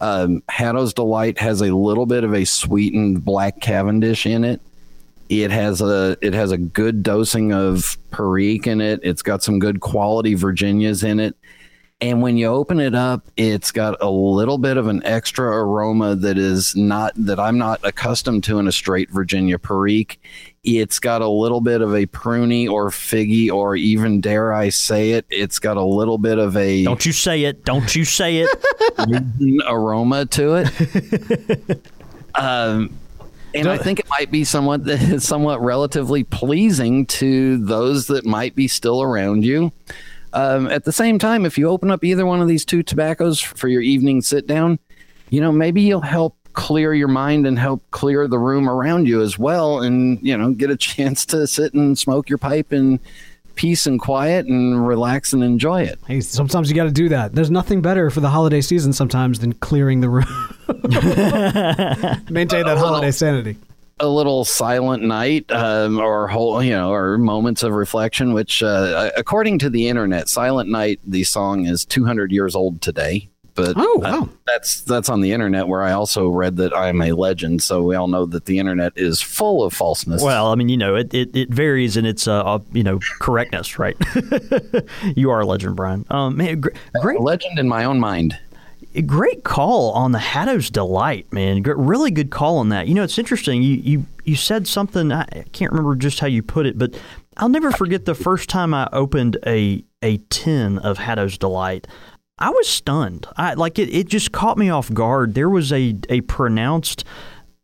[0.00, 4.60] Um, Haddo's Delight has a little bit of a sweetened black Cavendish in it.
[5.28, 9.00] It has a it has a good dosing of Perique in it.
[9.02, 11.36] It's got some good quality Virginias in it.
[11.98, 16.14] And when you open it up, it's got a little bit of an extra aroma
[16.16, 20.20] that is not that I'm not accustomed to in a straight Virginia Perique.
[20.62, 25.12] It's got a little bit of a pruny or figgy, or even dare I say
[25.12, 27.64] it, it's got a little bit of a Don't you say it.
[27.64, 28.50] Don't you say it.
[29.66, 31.86] aroma to it.
[32.34, 32.90] um,
[33.54, 34.82] and I think it might be somewhat
[35.20, 39.72] somewhat relatively pleasing to those that might be still around you.
[40.36, 43.40] Um, at the same time, if you open up either one of these two tobaccos
[43.40, 44.78] for your evening sit down,
[45.30, 49.22] you know maybe you'll help clear your mind and help clear the room around you
[49.22, 53.00] as well, and you know get a chance to sit and smoke your pipe in
[53.54, 55.98] peace and quiet and relax and enjoy it.
[56.06, 57.34] Hey, sometimes you got to do that.
[57.34, 60.26] There's nothing better for the holiday season sometimes than clearing the room.
[62.30, 63.56] Maintain that holiday sanity.
[63.98, 69.10] A little silent night um, or whole you know or moments of reflection which uh,
[69.16, 74.02] according to the internet silent night the song is 200 years old today but Oh,
[74.04, 77.82] uh, that's that's on the internet where i also read that i'm a legend so
[77.82, 80.94] we all know that the internet is full of falseness Well, I mean, you know,
[80.94, 83.96] it, it, it varies in its uh, you know correctness, right?
[85.16, 86.04] you are a legend, Brian.
[86.10, 86.68] Um, man, gr-
[87.00, 88.38] great a legend in my own mind
[89.02, 91.62] great call on the Haddo's Delight, man.
[91.62, 92.88] Really good call on that.
[92.88, 93.62] You know, it's interesting.
[93.62, 95.12] You you you said something.
[95.12, 96.98] I can't remember just how you put it, but
[97.36, 101.86] I'll never forget the first time I opened a a tin of Haddo's Delight.
[102.38, 103.26] I was stunned.
[103.36, 103.88] I like it.
[103.88, 105.34] It just caught me off guard.
[105.34, 107.04] There was a a pronounced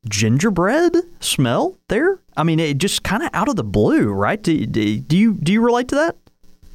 [0.09, 2.21] gingerbread smell there.
[2.37, 4.43] I mean, it just kind of out of the blue, right?
[4.43, 6.17] Do, do, do you do you relate to that?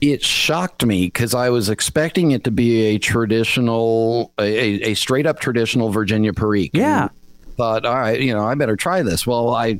[0.01, 5.25] It shocked me because I was expecting it to be a traditional, a, a, straight
[5.25, 6.71] up traditional Virginia Perique.
[6.73, 7.09] Yeah.
[7.55, 9.25] Thought, all right, you know, I better try this.
[9.25, 9.79] Well, I,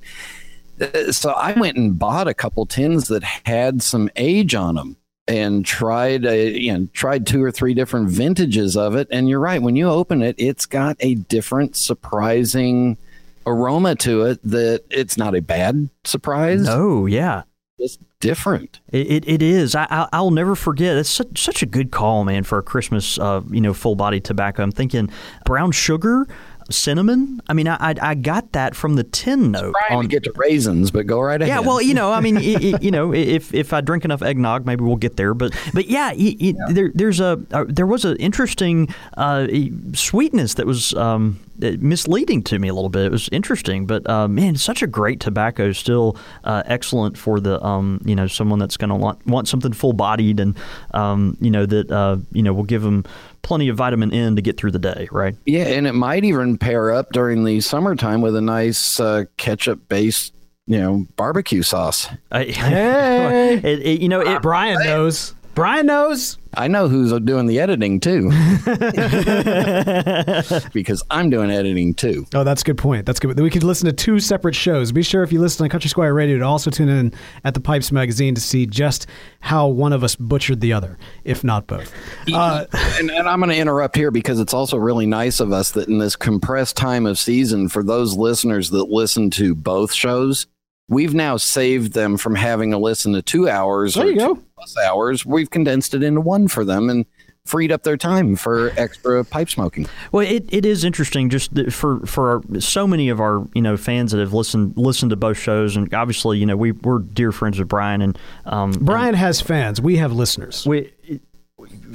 [0.81, 4.97] uh, so I went and bought a couple tins that had some age on them
[5.27, 9.07] and tried, a, you know, tried two or three different vintages of it.
[9.11, 9.61] And you're right.
[9.61, 12.97] When you open it, it's got a different, surprising
[13.45, 16.67] aroma to it that it's not a bad surprise.
[16.67, 17.43] Oh, yeah.
[17.79, 18.79] It's different.
[18.89, 19.75] It, it, it is.
[19.75, 20.97] I, I, I'll never forget.
[20.97, 24.19] It's such, such a good call, man, for a Christmas, uh, you know, full body
[24.19, 24.63] tobacco.
[24.63, 25.09] I'm thinking
[25.45, 26.27] brown sugar,
[26.69, 27.41] cinnamon.
[27.47, 29.75] I mean, I, I, I got that from the tin note.
[29.87, 31.47] trying to get to raisins, but go right ahead.
[31.47, 34.21] Yeah, well, you know, I mean, i i you know, if if I drink enough
[34.21, 35.33] eggnog, maybe we'll get there.
[35.33, 39.47] But but yeah, y y there there's a uh, there was an interesting uh,
[39.93, 43.05] sweetness that was um, misleading to me a little bit.
[43.05, 47.63] It was interesting, but uh, man, such a great tobacco, still uh, excellent for the
[47.65, 50.57] um, you know someone that's going to want want something full bodied and
[50.93, 53.03] um, you know that uh, you know will give them
[53.47, 55.35] plenty of vitamin N to get through the day, right?
[55.45, 60.33] Yeah, and it might even pair up during the summertime with a nice uh, ketchup-based,
[60.67, 62.09] you know, barbecue sauce.
[62.29, 63.53] I, Hey.
[63.55, 65.33] it, it- you know, it, Brian knows.
[65.57, 66.37] Brian knows.
[66.53, 68.29] I know who's doing the editing too,
[70.71, 72.27] because I'm doing editing too.
[72.35, 73.07] Oh, that's a good point.
[73.07, 73.39] That's good.
[73.39, 74.91] We could listen to two separate shows.
[74.91, 77.11] Be sure if you listen to Country Squire Radio to also tune in
[77.43, 79.07] at the Pipes magazine to see just
[79.39, 81.91] how one of us butchered the other, if not both.
[82.31, 82.65] Uh,
[82.99, 85.89] and, and I'm going to interrupt here because it's also really nice of us that
[85.89, 90.45] in this compressed time of season, for those listeners that listen to both shows,
[90.89, 94.41] we've now saved them from having to listen to two hours There or you go.
[94.55, 95.25] plus hours.
[95.25, 97.05] We've condensed it into one for them and
[97.45, 99.87] freed up their time for extra pipe smoking.
[100.11, 103.77] Well, it, it is interesting just for for our, so many of our you know
[103.77, 107.31] fans that have listened listened to both shows, and obviously you know we we're dear
[107.31, 109.79] friends with Brian and um, Brian has fans.
[109.81, 110.65] We have listeners.
[110.65, 110.91] we.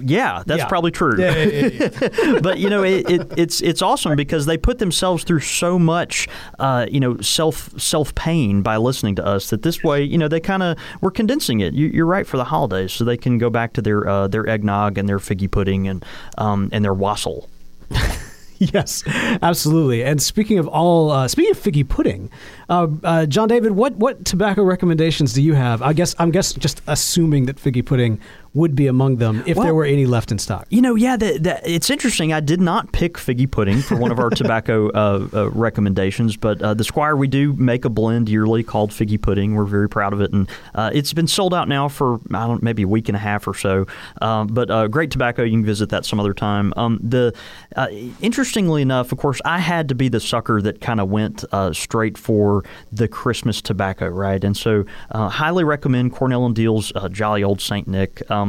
[0.01, 0.67] Yeah, that's Yeah.
[0.69, 1.21] probably true.
[1.21, 5.41] Yeah, yeah, but you know, it, it, it's it's awesome because they put themselves through
[5.41, 6.29] so much,
[6.59, 9.51] uh, you know, self self pain by listening to us.
[9.51, 11.75] That this way, you know, they kind of we're condensing it.
[11.75, 14.49] You, you're right for the holidays, so they can go back to their uh, their
[14.49, 16.05] eggnog and their figgy pudding and
[16.39, 17.49] um, and their wassail.
[18.59, 19.03] yes,
[19.43, 20.05] absolutely.
[20.05, 22.31] And speaking of all, uh, speaking of figgy pudding,
[22.69, 25.83] uh, uh, John David, what what tobacco recommendations do you have?
[25.83, 28.21] I guess I'm guess just assuming that figgy pudding
[28.55, 30.67] would be among them if there were any left in stock.
[30.69, 32.33] You know, yeah, that, that, it's interesting.
[32.33, 36.61] I did not pick figgy pudding for one of our tobacco uh, uh, recommendations, but
[36.61, 39.55] uh, the Squire we do make a blend yearly called figgy pudding.
[39.55, 42.63] We're very proud of it, and uh, it's been sold out now for I don't
[42.63, 43.87] maybe a week and a half or so.
[44.21, 45.43] Um, but uh, great tobacco.
[45.45, 46.75] You can visit that some other time.
[46.77, 47.35] Um, the
[47.75, 47.89] uh,
[48.21, 51.73] interestingly enough, of course, I had to be the sucker that kind of went uh,
[51.73, 54.43] straight for the Christmas tobacco, right?
[54.45, 58.31] And so, uh, highly recommend Cornell and Diehl's uh, Jolly Old Saint Nick.
[58.31, 58.42] Um,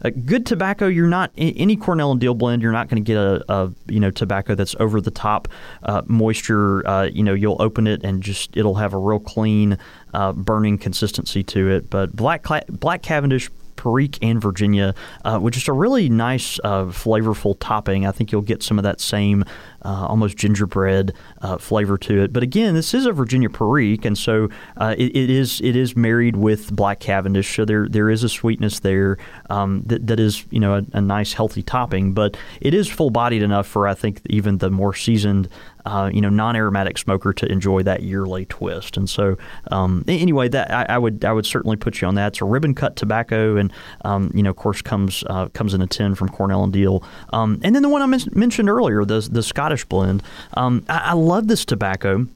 [0.00, 0.86] a good tobacco.
[0.86, 2.62] You're not any Cornell and Diehl blend.
[2.62, 5.48] You're not going to get a, a you know tobacco that's over the top
[5.82, 6.86] uh, moisture.
[6.86, 9.78] Uh, you know, you'll open it and just it'll have a real clean
[10.14, 11.90] uh, burning consistency to it.
[11.90, 13.50] But black black Cavendish.
[13.78, 18.06] Perique and Virginia, uh, which is a really nice, uh, flavorful topping.
[18.06, 19.44] I think you'll get some of that same
[19.82, 22.32] uh, almost gingerbread uh, flavor to it.
[22.32, 25.96] But again, this is a Virginia Perique, and so uh, it, it is it is
[25.96, 27.54] married with Black Cavendish.
[27.54, 29.18] So there there is a sweetness there
[29.50, 33.10] um, that, that is you know a, a nice healthy topping, but it is full
[33.10, 35.48] bodied enough for I think even the more seasoned.
[35.88, 39.38] Uh, you know, non-aromatic smoker to enjoy that yearly twist, and so
[39.70, 42.34] um, anyway, that I, I would I would certainly put you on that.
[42.34, 43.72] It's a ribbon cut tobacco, and
[44.04, 47.02] um, you know, of course, comes uh, comes in a tin from Cornell and Diehl,
[47.32, 50.22] um, and then the one I men- mentioned earlier, the the Scottish blend.
[50.54, 52.26] Um, I, I love this tobacco.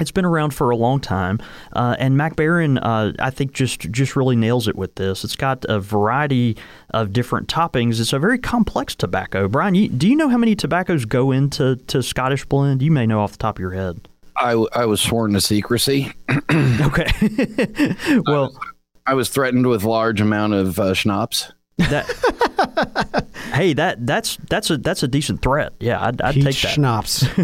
[0.00, 1.38] It's been around for a long time,
[1.72, 5.24] uh, and Mac Baren, uh, I think, just just really nails it with this.
[5.24, 6.56] It's got a variety
[6.90, 8.00] of different toppings.
[8.00, 9.46] It's a very complex tobacco.
[9.48, 12.82] Brian, you, do you know how many tobaccos go into to Scottish blend?
[12.82, 14.08] You may know off the top of your head.
[14.36, 16.12] I, I was sworn to secrecy.
[16.50, 17.06] Okay.
[18.26, 18.58] well,
[19.06, 21.52] I was threatened with large amount of uh, schnapps.
[21.88, 23.26] That.
[23.52, 25.72] hey, that that's that's a that's a decent threat.
[25.80, 26.54] Yeah, I'd, I'd take that.
[26.54, 27.20] schnapps.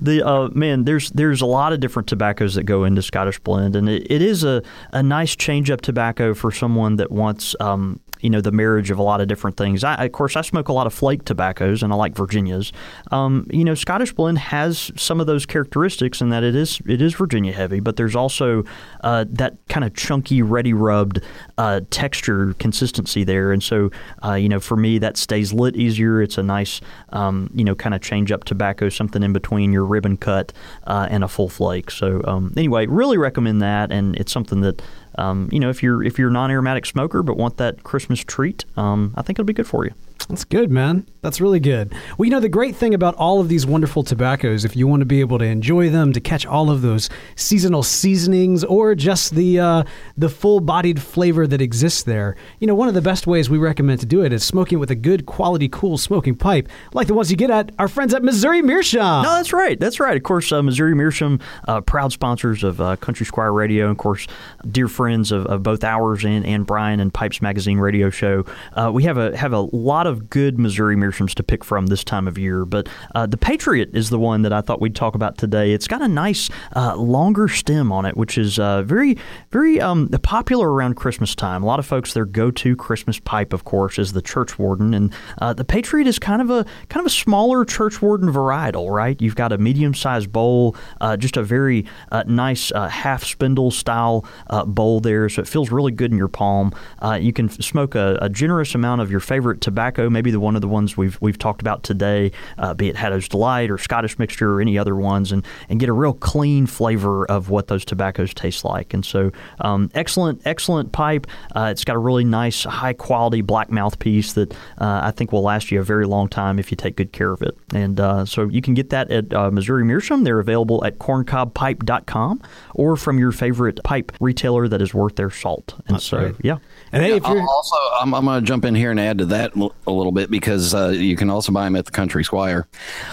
[0.00, 3.76] the uh, man, there's there's a lot of different tobaccos that go into Scottish blend,
[3.76, 4.62] and it, it is a,
[4.92, 8.98] a nice change up tobacco for someone that wants um, you know the marriage of
[8.98, 9.84] a lot of different things.
[9.84, 12.72] I, of course, I smoke a lot of flake tobaccos, and I like Virginias.
[13.12, 17.02] Um, you know, Scottish blend has some of those characteristics in that it is it
[17.02, 18.64] is Virginia heavy, but there's also
[19.02, 21.20] uh, that kind of chunky, ready rubbed
[21.58, 23.90] uh, texture consistency there, and so
[24.24, 26.22] uh, you know for me that stays lit easier.
[26.22, 29.84] It's a nice um, you know kind of change up tobacco, something in between your
[29.84, 30.54] ribbon cut
[30.86, 31.90] uh, and a full flake.
[31.90, 34.80] So um, anyway, really recommend that, and it's something that.
[35.16, 38.64] Um, you know, if you're if you're a non-aromatic smoker but want that Christmas treat,
[38.76, 39.92] um, I think it'll be good for you.
[40.28, 41.06] That's good, man.
[41.20, 41.92] That's really good.
[42.16, 45.00] Well, you know, the great thing about all of these wonderful tobaccos, if you want
[45.00, 49.34] to be able to enjoy them, to catch all of those seasonal seasonings or just
[49.34, 49.84] the uh,
[50.16, 54.00] the full-bodied flavor that exists there, you know, one of the best ways we recommend
[54.00, 57.30] to do it is smoking with a good quality, cool smoking pipe, like the ones
[57.30, 59.24] you get at our friends at Missouri Meerschaum.
[59.24, 59.78] No, that's right.
[59.78, 60.16] That's right.
[60.16, 63.98] Of course, uh, Missouri Meerschaum, uh, proud sponsors of uh, Country Squire Radio, and of
[63.98, 64.26] course,
[64.70, 68.44] dear friends of, of both ours and, and Brian and Pipes Magazine radio show.
[68.72, 72.04] Uh, we have a have a lot of good Missouri Meerschaums to pick from this
[72.04, 75.14] time of year, but uh, the Patriot is the one that I thought we'd talk
[75.14, 75.72] about today.
[75.72, 79.16] It's got a nice uh, longer stem on it, which is uh, very
[79.50, 81.62] very um, popular around Christmas time.
[81.62, 84.94] A lot of folks their go to Christmas pipe, of course, is the Church Warden,
[84.94, 88.90] and uh, the Patriot is kind of a kind of a smaller Church Warden varietal,
[88.90, 89.20] right?
[89.20, 94.24] You've got a medium sized bowl, uh, just a very uh, nice half spindle style
[94.66, 96.72] bowl there, so it feels really good in your palm.
[97.20, 100.62] You can smoke a, a generous amount of your favorite tobacco, maybe the one of
[100.62, 104.54] the ones we've we've talked about today, uh, be it Haddo's Delight or Scottish Mixture
[104.54, 108.34] or any other ones, and and get a real clean flavor of what those tobaccos
[108.34, 108.94] taste like.
[108.94, 109.30] And so,
[109.60, 111.26] um, excellent, excellent pipe.
[111.54, 115.42] Uh, it's got a really nice, high quality black mouthpiece that uh, I think will
[115.42, 117.56] last you a very long time if you take good care of it.
[117.74, 120.24] And uh, so you can get that at uh, Missouri Meerschaum.
[120.24, 122.42] They're available at corncobpipe.com
[122.74, 125.74] or from your favorite pipe retailer that is worth their salt.
[125.86, 126.34] And so, right.
[126.42, 126.58] yeah.
[126.94, 129.18] And hey, if I'll you're also, I'm, I'm going to jump in here and add
[129.18, 132.22] to that a little bit because uh, you can also buy them at the Country
[132.22, 132.68] Squire.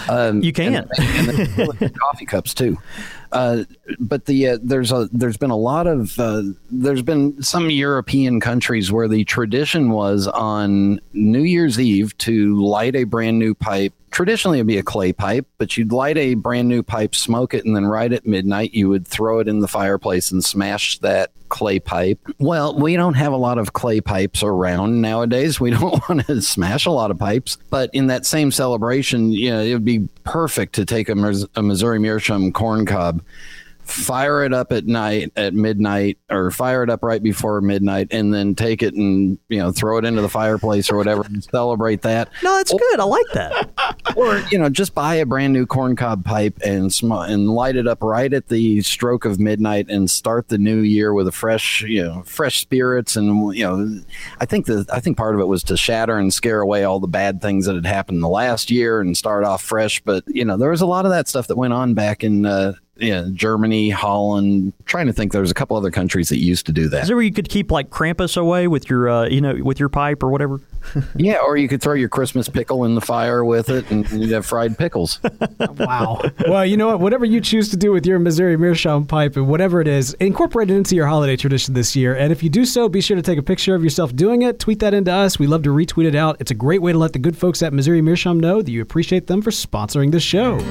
[0.08, 0.76] Um, You can.
[0.76, 0.90] and,
[1.30, 2.78] and coffee cups too.
[3.32, 3.64] Uh,
[4.00, 8.40] but the uh, there's a there's been a lot of uh, there's been some European
[8.40, 13.94] countries where the tradition was on New Year's Eve to light a brand new pipe.
[14.12, 17.66] Traditionally, it'd be a clay pipe, but you'd light a brand new pipe, smoke it,
[17.66, 21.32] and then right at midnight, you would throw it in the fireplace and smash that
[21.52, 22.20] clay pipe.
[22.40, 25.60] Well, we don't have a lot of clay pipes around nowadays.
[25.60, 29.52] We don't want to smash a lot of pipes, but in that same celebration, you
[29.52, 31.14] know, it would be perfect to take a,
[31.56, 33.22] a Missouri Meerschaum corn cob,
[33.84, 38.34] fire it up at night at midnight, or fire it up right before midnight, and
[38.34, 42.02] then take it and you know throw it into the fireplace or whatever and celebrate
[42.04, 42.30] that.
[42.44, 43.00] No, that's good.
[43.00, 43.70] I like that.
[44.16, 47.88] Or you know, just buy a brand new corncob pipe and sm- and light it
[47.88, 51.84] up right at the stroke of midnight and start the new year with a fresh,
[51.84, 53.16] you know, fresh spirits.
[53.16, 54.02] And you know,
[54.40, 57.00] I think the I think part of it was to shatter and scare away all
[57.00, 60.02] the bad things that had happened the last year and start off fresh.
[60.02, 62.46] But you know, there was a lot of that stuff that went on back in.
[62.46, 64.74] Uh, yeah, Germany, Holland.
[64.86, 67.04] trying to think, there's a couple other countries that used to do that.
[67.04, 69.80] Is there where you could keep like Krampus away with your, uh, you know, with
[69.80, 70.62] your pipe or whatever?
[71.16, 74.32] yeah, or you could throw your Christmas pickle in the fire with it, and you'd
[74.32, 75.20] have fried pickles.
[75.78, 76.22] wow.
[76.48, 77.00] Well, you know what?
[77.00, 80.70] Whatever you choose to do with your Missouri Meerschaum pipe and whatever it is, incorporate
[80.70, 82.16] it into your holiday tradition this year.
[82.16, 84.60] And if you do so, be sure to take a picture of yourself doing it.
[84.60, 85.40] Tweet that into us.
[85.40, 86.38] We love to retweet it out.
[86.40, 88.82] It's a great way to let the good folks at Missouri Meerschaum know that you
[88.82, 90.71] appreciate them for sponsoring the show.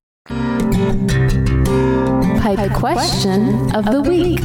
[2.41, 4.41] Pipe question of the week.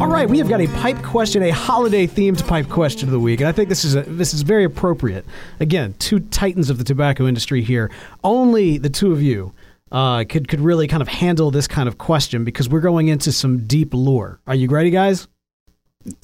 [0.00, 3.20] All right, we have got a pipe question, a holiday themed pipe question of the
[3.20, 5.24] week, and I think this is a, this is very appropriate.
[5.60, 7.90] Again, two titans of the tobacco industry here.
[8.24, 9.52] Only the two of you
[9.90, 13.32] uh, could could really kind of handle this kind of question because we're going into
[13.32, 14.40] some deep lore.
[14.46, 15.28] Are you ready, guys?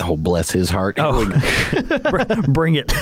[0.00, 0.96] Oh, bless his heart.
[0.98, 1.24] Oh,
[2.48, 2.88] bring it.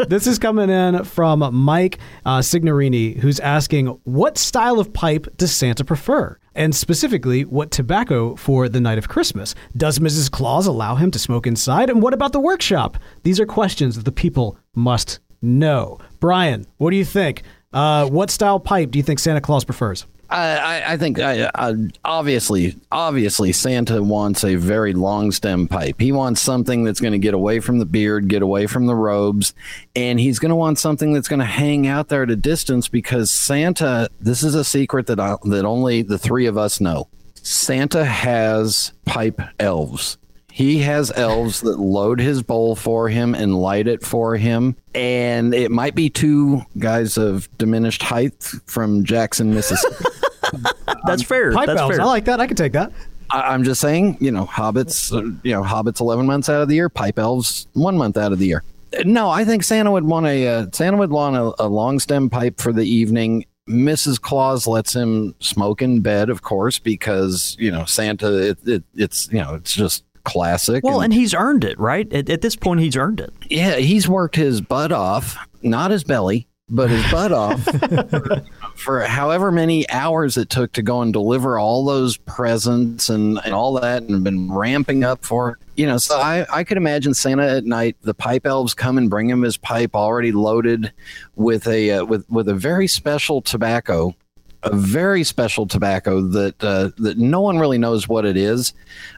[0.08, 5.54] this is coming in from Mike uh, Signorini, who's asking, What style of pipe does
[5.54, 6.38] Santa prefer?
[6.54, 9.54] And specifically, what tobacco for the night of Christmas?
[9.76, 10.30] Does Mrs.
[10.30, 11.88] Claus allow him to smoke inside?
[11.90, 12.98] And what about the workshop?
[13.22, 15.98] These are questions that the people must know.
[16.18, 17.42] Brian, what do you think?
[17.72, 20.06] Uh, what style pipe do you think Santa Claus prefers?
[20.30, 21.74] I, I think I, I,
[22.04, 26.00] obviously, obviously, Santa wants a very long stem pipe.
[26.00, 28.94] He wants something that's going to get away from the beard, get away from the
[28.94, 29.54] robes,
[29.96, 32.88] and he's going to want something that's going to hang out there at a distance
[32.88, 34.08] because Santa.
[34.20, 37.08] This is a secret that I, that only the three of us know.
[37.34, 40.18] Santa has pipe elves.
[40.52, 44.76] He has elves that load his bowl for him and light it for him.
[44.94, 50.04] And it might be two guys of diminished height from Jackson, Mississippi.
[51.06, 51.52] That's fair.
[51.52, 51.96] Pipe That's elves.
[51.96, 52.04] fair.
[52.04, 52.40] I like that.
[52.40, 52.92] I can take that.
[53.30, 56.68] I, I'm just saying, you know, hobbits, uh, you know, hobbits 11 months out of
[56.68, 58.64] the year, pipe elves one month out of the year.
[59.04, 62.28] No, I think Santa would want a uh, Santa would want a, a long stem
[62.28, 63.44] pipe for the evening.
[63.68, 64.20] Mrs.
[64.20, 68.50] Claus lets him smoke in bed, of course, because you know Santa.
[68.50, 70.84] It, it, it's you know it's just classic.
[70.84, 72.10] Well, and he's earned it, right?
[72.12, 73.32] At, at this point, he's earned it.
[73.48, 77.62] yeah, he's worked his butt off, not his belly, but his butt off
[78.10, 78.44] for,
[78.76, 83.52] for however many hours it took to go and deliver all those presents and, and
[83.52, 87.48] all that and been ramping up for you know so I, I could imagine santa
[87.48, 90.92] at night the pipe elves come and bring him his pipe already loaded
[91.34, 94.14] with a uh, with with a very special tobacco
[94.62, 98.74] a very special tobacco that uh, that no one really knows what it is.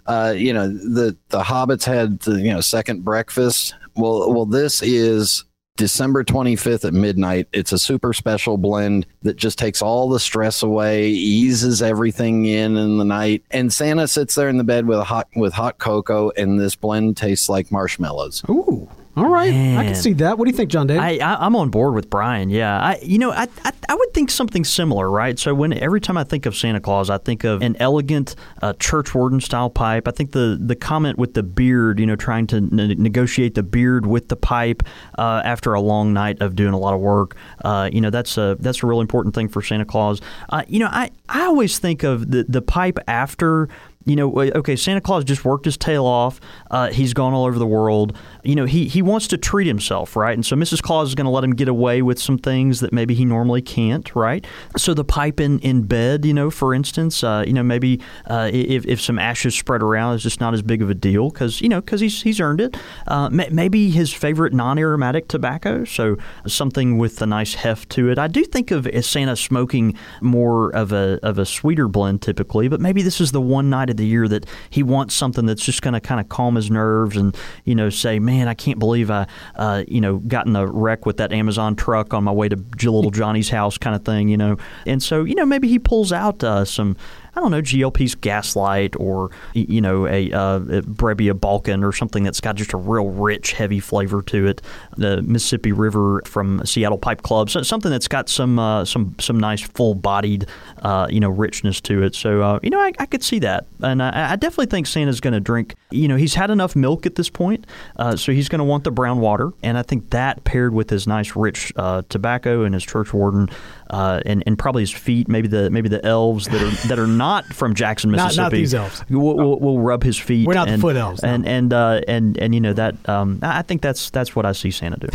[0.07, 3.75] Uh, you know, the the hobbits had the you know second breakfast.
[3.95, 5.45] Well, well, this is
[5.77, 7.49] December 25th at midnight.
[7.53, 12.77] It's a super special blend that just takes all the stress away, eases everything in
[12.77, 13.43] in the night.
[13.51, 16.77] And Santa sits there in the bed with a hot with hot cocoa, and this
[16.77, 18.45] blend tastes like marshmallows.
[18.49, 18.89] Ooh.
[19.15, 19.53] All right.
[19.53, 20.39] I can see that.
[20.39, 20.99] What do you think, John Dave?
[20.99, 22.49] I, I I'm on board with Brian.
[22.49, 25.39] Yeah, I you know I, I I would think something similar, right?
[25.39, 28.73] So when every time I think of Santa Claus, I think of an elegant uh,
[28.75, 30.09] church warden style pipe.
[30.09, 33.63] I think the the comment with the beard, you know, trying to ne- negotiate the
[33.63, 34.83] beard with the pipe
[35.19, 37.37] uh, after a long night of doing a lot of work.
[37.63, 40.23] Uh, you know, that's a that's a real important thing for Santa Claus.
[40.49, 43.69] Uh, you know, I I always think of the the pipe after
[44.05, 46.41] you know, uh, okay, Santa Claus just worked his tail off.
[46.71, 48.17] Uh, he's gone all over the world.
[48.43, 50.35] You know, he, he wants to treat himself, right?
[50.35, 50.83] And so Mrs.
[50.83, 53.63] Claus is going to let him get away with some things that maybe he normally
[53.63, 54.45] can't, right?
[54.77, 58.51] So the pipe in, in bed, you know, for instance, uh, you know, maybe uh,
[58.53, 61.61] if, if some ashes spread around is just not as big of a deal because,
[61.61, 62.77] you know, because he's, he's earned it.
[63.07, 68.19] Uh, maybe his favorite non aromatic tobacco, so something with a nice heft to it.
[68.19, 72.81] I do think of Santa smoking more of a, of a sweeter blend typically, but
[72.81, 75.83] maybe this is the one night of the year that he wants something that's just
[75.83, 79.11] going to kind of calm his nerves and you know say, man, I can't believe
[79.11, 79.27] I
[79.57, 82.57] uh, you know got in a wreck with that Amazon truck on my way to
[82.91, 84.57] little Johnny's house kind of thing, you know.
[84.87, 86.97] And so you know maybe he pulls out uh, some
[87.35, 92.41] I don't know, GLP's Gaslight or, you know, a, uh, a Balkan or something that's
[92.41, 94.61] got just a real rich, heavy flavor to it.
[94.97, 99.41] The Mississippi River from Seattle Pipe Club, so something that's got some uh, some some
[99.41, 100.47] nice full-bodied,
[100.83, 102.15] uh, you know, richness to it.
[102.15, 103.67] So, uh, you know, I, I, could see that.
[103.81, 107.07] And I, I definitely think Santa's going to drink, you know, he's had enough milk
[107.07, 107.67] at this point,
[107.97, 109.53] uh, so he's going to want the brown water.
[109.63, 113.49] And I think that paired with his nice, rich uh, tobacco and his church warden,
[113.93, 117.07] uh, and and probably his feet, maybe the maybe the elves that are that are
[117.07, 118.37] not from Jackson, Mississippi.
[118.43, 119.05] Not, not these elves.
[119.11, 120.47] Will, will, will rub his feet.
[120.47, 121.23] We're not and, the foot elves.
[121.23, 121.29] No.
[121.29, 124.53] And and uh, and and you know that um, I think that's that's what I
[124.53, 125.09] see Santa do.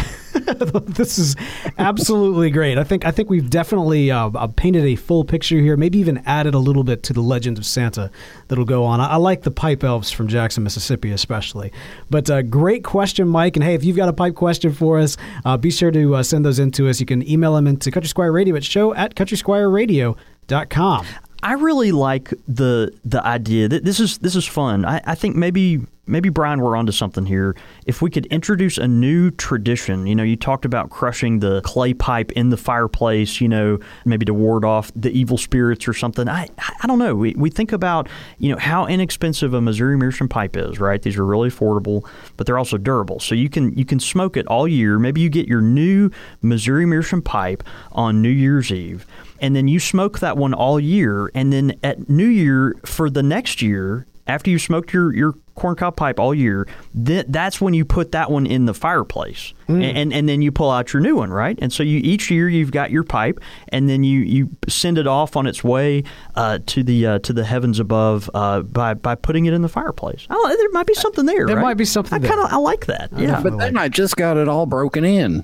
[0.82, 1.36] this is
[1.78, 2.78] absolutely great.
[2.78, 5.76] I think I think we've definitely uh, uh, painted a full picture here.
[5.76, 8.12] Maybe even added a little bit to the legend of Santa
[8.48, 9.00] that'll go on.
[9.00, 11.72] I, I like the pipe elves from Jackson, Mississippi, especially.
[12.10, 13.56] But uh, great question, Mike.
[13.56, 16.24] And hey, if you've got a pipe question for us, uh, be sure to uh,
[16.24, 17.00] send those in to us.
[17.00, 21.06] You can email them into Country Squire Radio at show at countrysquireradio.com.
[21.44, 24.86] I really like the the idea that this is this is fun.
[24.86, 27.56] I, I think maybe maybe Brian, we're onto something here.
[27.86, 31.94] If we could introduce a new tradition, you know, you talked about crushing the clay
[31.94, 36.28] pipe in the fireplace, you know, maybe to ward off the evil spirits or something.
[36.28, 36.48] I
[36.82, 37.16] I don't know.
[37.16, 41.02] We, we think about you know how inexpensive a Missouri Meerschaum pipe is, right?
[41.02, 43.20] These are really affordable, but they're also durable.
[43.20, 45.00] So you can you can smoke it all year.
[45.00, 49.06] Maybe you get your new Missouri Meerschaum pipe on New Year's Eve
[49.40, 53.24] and then you smoke that one all year, and then at New Year for the
[53.24, 56.68] next year, after you smoked your your corncob pipe all year,
[57.06, 59.76] th- that's when you put that one in the fireplace, mm.
[59.76, 61.58] and, and, and then you pull out your new one, right?
[61.62, 63.40] And so you each year you've got your pipe,
[63.70, 66.04] and then you, you send it off on its way
[66.36, 69.70] uh, to the uh, to the heavens above uh, by by putting it in the
[69.70, 70.28] fireplace.
[70.30, 71.46] Oh, there might be something there.
[71.46, 71.62] There right?
[71.62, 72.24] might be something.
[72.24, 73.10] I kind of I like that.
[73.18, 75.44] Yeah, but then I just got it all broken in.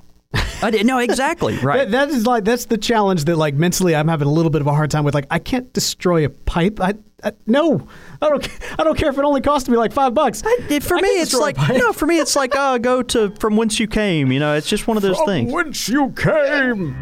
[0.62, 1.90] I didn't know exactly right.
[1.90, 4.60] that, that is like that's the challenge that like mentally I'm having a little bit
[4.60, 5.14] of a hard time with.
[5.14, 6.80] Like I can't destroy a pipe.
[6.80, 6.94] I,
[7.24, 7.86] I no,
[8.20, 8.48] I don't.
[8.78, 10.42] I don't care if it only cost me like five bucks.
[10.44, 13.30] I, for I me, it's like you know, for me, it's like uh, go to
[13.40, 14.30] from whence you came.
[14.30, 15.52] You know, it's just one of those from things.
[15.52, 16.94] Whence you came.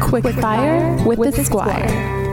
[0.00, 1.88] Quick fire with, with the squire.
[1.88, 2.25] squire.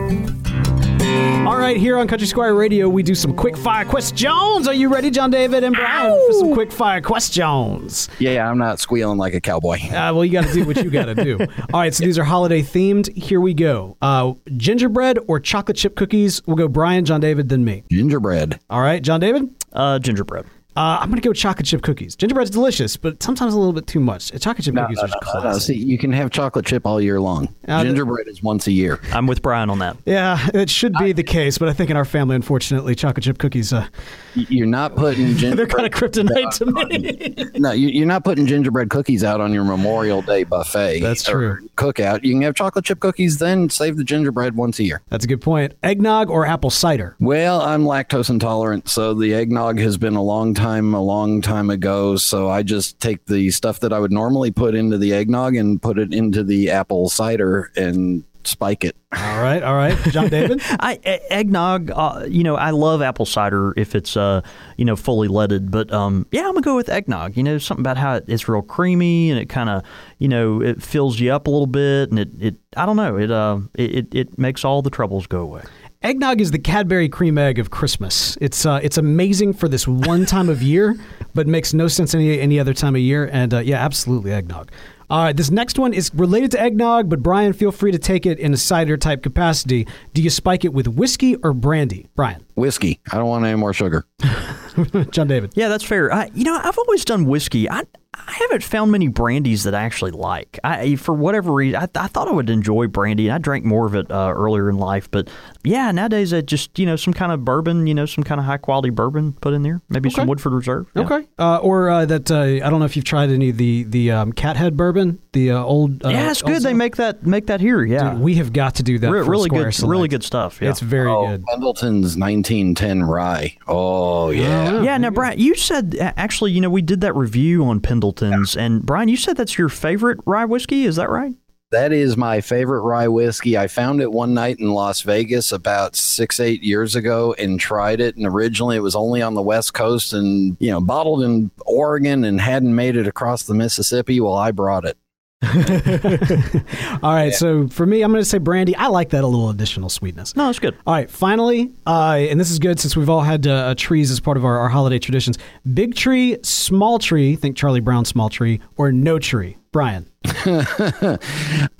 [1.47, 4.67] All right, here on Country Squire Radio, we do some quick fire questions.
[4.67, 6.27] Are you ready, John David and Brian, Ow!
[6.27, 8.07] for some quick fire questions?
[8.19, 9.77] Yeah, I'm not squealing like a cowboy.
[9.89, 11.37] Uh, well, you got to do what you got to do.
[11.73, 13.13] All right, so these are holiday themed.
[13.15, 13.97] Here we go.
[14.01, 16.41] Uh, gingerbread or chocolate chip cookies?
[16.47, 17.83] We'll go Brian, John David, then me.
[17.91, 18.59] Gingerbread.
[18.69, 19.49] All right, John David?
[19.73, 20.45] Uh, gingerbread.
[20.75, 22.15] Uh, I'm going to go with chocolate chip cookies.
[22.15, 24.31] Gingerbread's delicious, but sometimes a little bit too much.
[24.41, 25.51] Chocolate chip no, cookies no, are no, classic.
[25.51, 27.53] No, See, you can have chocolate chip all year long.
[27.67, 28.99] Uh, Gingerbread is once a year.
[29.11, 29.97] I'm with Brian on that.
[30.05, 33.23] Yeah, it should be I, the case, but I think in our family, unfortunately, chocolate
[33.23, 33.71] chip cookies.
[33.71, 33.87] Uh,
[34.33, 35.57] you're not putting gingerbread.
[35.57, 37.59] they're kind of kryptonite to me.
[37.59, 41.01] no, you're not putting gingerbread cookies out on your Memorial Day buffet.
[41.01, 41.67] That's true.
[41.75, 42.23] Cookout.
[42.23, 45.01] You can have chocolate chip cookies, then save the gingerbread once a year.
[45.09, 45.73] That's a good point.
[45.83, 47.15] Eggnog or apple cider?
[47.19, 51.69] Well, I'm lactose intolerant, so the eggnog has been a long time, a long time
[51.69, 52.15] ago.
[52.15, 55.81] So I just take the stuff that I would normally put into the eggnog and
[55.81, 58.95] put it into the apple cider and spike it.
[59.15, 60.61] All right, all right, John David.
[60.79, 60.95] I
[61.29, 61.91] eggnog.
[61.91, 64.41] Uh, you know, I love apple cider if it's uh,
[64.77, 65.71] you know, fully leaded.
[65.71, 67.37] But um, yeah, I'm gonna go with eggnog.
[67.37, 69.83] You know, something about how it's real creamy and it kind of,
[70.17, 73.17] you know, it fills you up a little bit and it, it I don't know,
[73.17, 75.63] it uh, it it makes all the troubles go away.
[76.03, 78.37] Eggnog is the Cadbury cream egg of Christmas.
[78.41, 80.97] It's uh, it's amazing for this one time of year,
[81.33, 83.29] but makes no sense any any other time of year.
[83.31, 84.69] And uh, yeah, absolutely eggnog.
[85.09, 88.25] All right, this next one is related to eggnog, but Brian, feel free to take
[88.25, 89.87] it in a cider type capacity.
[90.13, 92.45] Do you spike it with whiskey or brandy, Brian?
[92.55, 92.99] Whiskey.
[93.11, 94.05] I don't want any more sugar.
[95.11, 95.53] John David.
[95.55, 96.11] Yeah, that's fair.
[96.11, 97.69] I, you know, I've always done whiskey.
[97.69, 97.83] I
[98.15, 100.59] I haven't found many brandies that I actually like.
[100.63, 103.85] I, for whatever reason, I, I thought I would enjoy brandy, and I drank more
[103.85, 105.09] of it uh, earlier in life.
[105.09, 105.29] But
[105.63, 108.45] yeah, nowadays I just you know some kind of bourbon, you know, some kind of
[108.45, 110.87] high quality bourbon put in there, maybe some Woodford Reserve.
[110.95, 111.03] Yeah.
[111.03, 111.27] Okay.
[111.39, 114.11] Uh, or uh, that uh, I don't know if you've tried any of the the
[114.11, 116.05] um, Cathead bourbon, the uh, old.
[116.05, 116.53] Uh, yeah, it's good.
[116.55, 117.83] old They make that make that here.
[117.83, 119.11] Yeah, Dude, we have got to do that.
[119.11, 119.91] Re- for really Squire good, Select.
[119.91, 120.59] really good stuff.
[120.61, 120.69] Yeah.
[120.69, 121.43] It's very Oh, good.
[121.45, 123.57] Pendleton's 1910 rye.
[123.67, 124.81] Oh yeah.
[124.81, 124.97] yeah.
[124.97, 127.79] Now, Brian, you said actually, you know, we did that review on
[128.11, 130.85] Pendleton's, and Brian, you said that's your favorite rye whiskey.
[130.85, 131.33] Is that right?
[131.71, 133.57] That is my favorite rye whiskey.
[133.57, 137.99] I found it one night in Las Vegas about six, eight years ago and tried
[137.99, 138.15] it.
[138.15, 142.25] And originally it was only on the West Coast and, you know, bottled in Oregon
[142.25, 144.19] and hadn't made it across the Mississippi.
[144.19, 144.97] Well, I brought it.
[147.03, 147.33] All right.
[147.33, 148.75] So for me, I'm going to say brandy.
[148.75, 150.35] I like that a little additional sweetness.
[150.35, 150.75] No, it's good.
[150.87, 154.19] All right, finally, uh, and this is good since we've all had uh, trees as
[154.19, 155.37] part of our, our holiday traditions.
[155.73, 159.57] Big tree, small tree, think Charlie Brown small tree, or no tree.
[159.71, 160.07] Brian.
[160.25, 161.17] I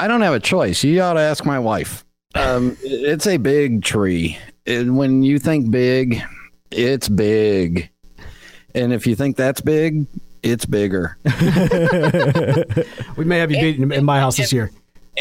[0.07, 0.84] don't have a choice.
[0.84, 2.03] You ought to ask my wife.
[2.36, 4.38] Um, it's a big tree.
[4.66, 6.22] It- when you think big,
[6.72, 7.89] it's big.
[8.76, 10.07] And if you think that's big,
[10.44, 11.18] it's bigger.
[13.18, 14.72] We may have you beaten in my house this year.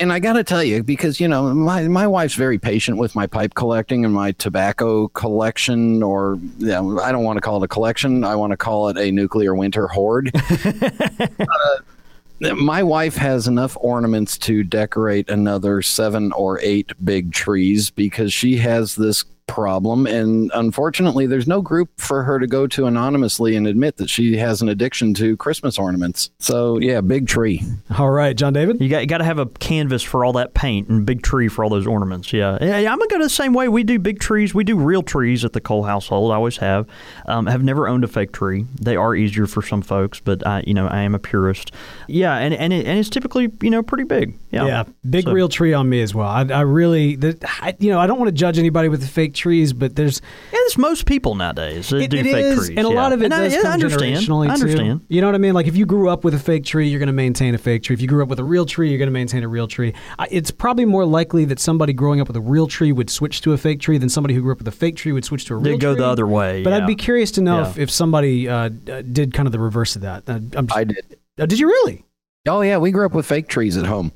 [0.00, 3.14] and I got to tell you, because you know, my my wife's very patient with
[3.14, 7.66] my pipe collecting and my tobacco collection, or yeah, I don't want to call it
[7.66, 8.24] a collection.
[8.24, 10.32] I want to call it a nuclear winter hoard.
[10.64, 18.32] uh, my wife has enough ornaments to decorate another seven or eight big trees because
[18.32, 23.54] she has this problem and unfortunately there's no group for her to go to anonymously
[23.54, 27.60] and admit that she has an addiction to christmas ornaments so yeah big tree
[27.98, 28.80] All right, John David.
[28.80, 31.48] You got you got to have a canvas for all that paint and big tree
[31.48, 32.32] for all those ornaments.
[32.32, 32.78] Yeah, yeah.
[32.78, 33.68] yeah, I'm gonna go the same way.
[33.68, 34.54] We do big trees.
[34.54, 36.32] We do real trees at the Cole household.
[36.32, 36.86] I always have.
[37.26, 38.64] Um, have never owned a fake tree.
[38.80, 41.72] They are easier for some folks, but I, you know, I am a purist.
[42.08, 44.38] Yeah, and and, it, and it's typically you know pretty big.
[44.50, 46.28] Yeah, Yeah, big So- real tree on me as well.
[46.28, 49.06] I, I really, the, I, you know, I don't want to judge anybody with a
[49.06, 50.20] fake trees, but there's
[50.52, 53.12] Yeah, it's most people nowadays that It, do it fake is, trees, and a lot
[53.12, 54.16] of it And I- does yeah, I come understand.
[54.16, 54.62] generationally I too.
[54.62, 55.00] understand.
[55.08, 55.54] You know what I mean?
[55.54, 57.82] Like if you grew up with a fake tree, you're going to maintain a fake
[57.82, 57.94] tree.
[57.94, 59.92] If you grew up with a real tree, you're going to maintain a real tree.
[60.18, 63.40] I- It's probably more likely that somebody growing up with a real tree would switch
[63.42, 65.44] to a fake tree than somebody who grew up with a fake tree would switch
[65.46, 66.00] to a real They go tree.
[66.02, 66.62] the other way.
[66.62, 66.76] But yeah.
[66.78, 67.70] I'd be curious to know Yeah.
[67.70, 68.54] if, if somebody uh,
[68.90, 70.22] uh, did kind of the reverse of that.
[70.28, 72.04] Uh, I'm just, i did uh, did you really?
[72.48, 74.10] Oh yeah, we grew up with fake trees at home,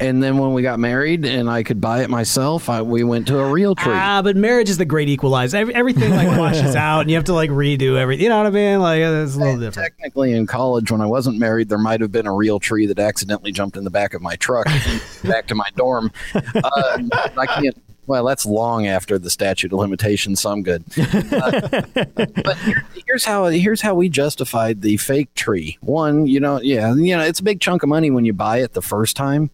[0.00, 3.28] and then when we got married and I could buy it myself, I, we went
[3.28, 3.92] to a real tree.
[3.94, 5.58] Ah, but marriage is the great equalizer.
[5.58, 8.24] Every, everything like washes out, and you have to like redo everything.
[8.24, 8.80] You know what I mean?
[8.80, 9.94] Like it's a little different.
[9.94, 12.98] Technically, in college, when I wasn't married, there might have been a real tree that
[12.98, 14.66] accidentally jumped in the back of my truck
[15.24, 16.10] back to my dorm.
[16.34, 17.02] Uh,
[17.36, 17.76] I can't.
[18.06, 20.82] Well, that's long after the statute of limitations, so I'm good.
[20.98, 21.82] Uh,
[22.42, 25.76] but here, here's how here's how we justified the fake tree.
[25.82, 28.62] One, you know, yeah, you know, it's a big chunk of money when you buy
[28.62, 29.50] it the first time,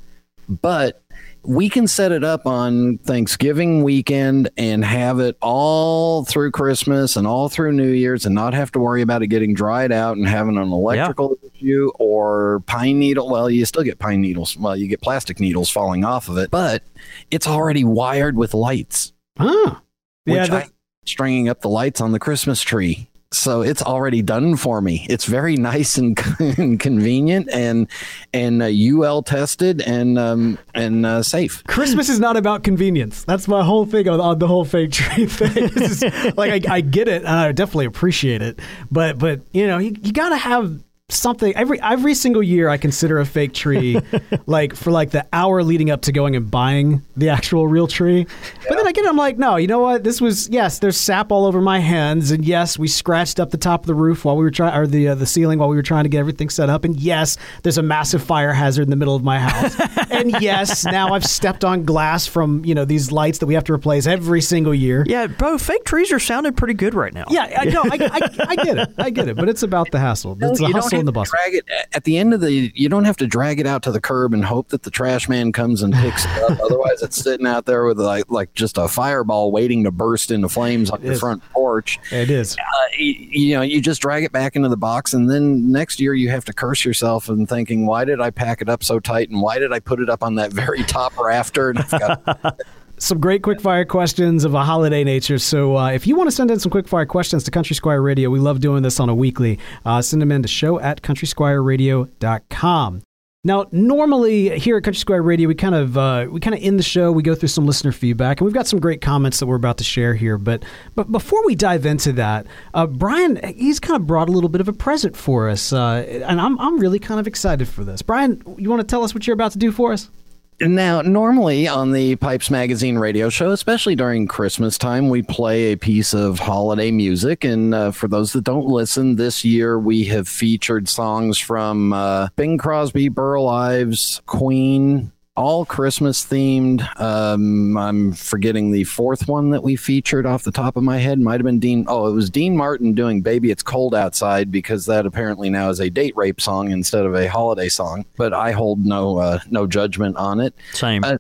[0.48, 1.02] but
[1.42, 7.24] we can set it up on Thanksgiving weekend and have it all through Christmas and
[7.26, 10.26] all through New Year's and not have to worry about it getting dried out and
[10.26, 13.30] having an electrical issue or pine needle.
[13.30, 14.56] Well, you still get pine needles.
[14.56, 16.82] Well, you get plastic needles falling off of it, but
[17.30, 19.76] it's already wired with lights, Huh.
[20.24, 20.68] which Yeah, that- I
[21.04, 23.08] stringing up the lights on the Christmas tree.
[23.36, 25.06] So it's already done for me.
[25.08, 27.88] It's very nice and, and convenient and
[28.32, 31.62] and uh, UL tested and um, and uh, safe.
[31.64, 33.24] Christmas is not about convenience.
[33.24, 36.34] That's my whole thing on, on the whole fake tree thing.
[36.36, 38.58] Like I, I get it, and I definitely appreciate it,
[38.90, 42.68] but but you know you, you got to have something every every single year.
[42.68, 44.00] I consider a fake tree,
[44.46, 48.26] like for like the hour leading up to going and buying the actual real tree.
[48.68, 49.08] But then I get it.
[49.08, 50.02] I'm like, no, you know what?
[50.02, 50.80] This was yes.
[50.80, 53.94] There's sap all over my hands, and yes, we scratched up the top of the
[53.94, 56.08] roof while we were trying, or the uh, the ceiling while we were trying to
[56.10, 56.84] get everything set up.
[56.84, 59.76] And yes, there's a massive fire hazard in the middle of my house.
[60.10, 63.64] and yes, now I've stepped on glass from you know these lights that we have
[63.64, 65.04] to replace every single year.
[65.06, 67.26] Yeah, bro, fake trees are sounding pretty good right now.
[67.28, 67.82] Yeah, I know.
[67.84, 68.88] I, I, I get it.
[68.98, 69.36] I get it.
[69.36, 70.36] But it's about the hassle.
[70.40, 71.36] It's the you hustle and the bustle.
[71.36, 72.72] drag it at the end of the.
[72.74, 75.28] You don't have to drag it out to the curb and hope that the trash
[75.28, 76.58] man comes and picks it up.
[76.64, 80.48] Otherwise, it's sitting out there with like like just a fireball waiting to burst into
[80.48, 81.20] flames on your is.
[81.20, 81.98] front porch.
[82.10, 82.56] It is.
[82.56, 86.00] Uh, you, you know, you just drag it back into the box, and then next
[86.00, 89.00] year you have to curse yourself and thinking, "Why did I pack it up so
[89.00, 89.30] tight?
[89.30, 92.60] And why did I put it up on that very top rafter?" And I've got
[92.98, 95.38] some great quickfire questions of a holiday nature.
[95.38, 98.30] So uh, if you want to send in some quickfire questions to Country Squire Radio,
[98.30, 99.58] we love doing this on a weekly.
[99.84, 103.02] Uh, send them in to show at countrysquireradio.com.
[103.46, 106.80] Now, normally here at Country Squire Radio, we kind of uh, we kind of end
[106.80, 107.12] the show.
[107.12, 109.78] We go through some listener feedback, and we've got some great comments that we're about
[109.78, 110.36] to share here.
[110.36, 110.64] But
[110.96, 114.60] but before we dive into that, uh, Brian he's kind of brought a little bit
[114.60, 118.02] of a present for us, uh, and I'm I'm really kind of excited for this.
[118.02, 120.10] Brian, you want to tell us what you're about to do for us?
[120.58, 125.76] Now, normally on the Pipes Magazine radio show, especially during Christmas time, we play a
[125.76, 127.44] piece of holiday music.
[127.44, 132.28] And uh, for those that don't listen, this year we have featured songs from uh,
[132.36, 136.82] Bing Crosby, Burl Ives, Queen, all Christmas themed.
[137.00, 141.20] Um, I'm forgetting the fourth one that we featured off the top of my head.
[141.20, 141.84] Might have been Dean.
[141.88, 145.80] Oh, it was Dean Martin doing "Baby It's Cold Outside" because that apparently now is
[145.80, 148.04] a date rape song instead of a holiday song.
[148.16, 150.54] But I hold no uh, no judgment on it.
[150.72, 151.04] Same.
[151.04, 151.18] Uh,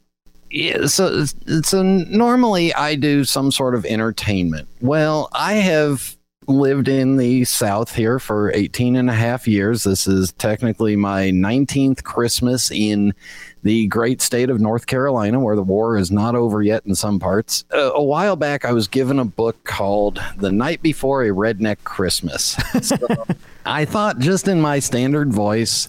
[0.50, 1.24] yeah, so
[1.62, 4.68] so normally I do some sort of entertainment.
[4.80, 6.16] Well, I have
[6.48, 9.84] lived in the South here for 18 and a half years.
[9.84, 13.12] This is technically my 19th Christmas in
[13.66, 17.18] the great state of North Carolina, where the war is not over yet in some
[17.18, 17.64] parts.
[17.72, 21.78] Uh, a while back, I was given a book called The Night Before a Redneck
[21.84, 22.56] Christmas.
[22.82, 22.98] So
[23.64, 25.88] I thought, just in my standard voice,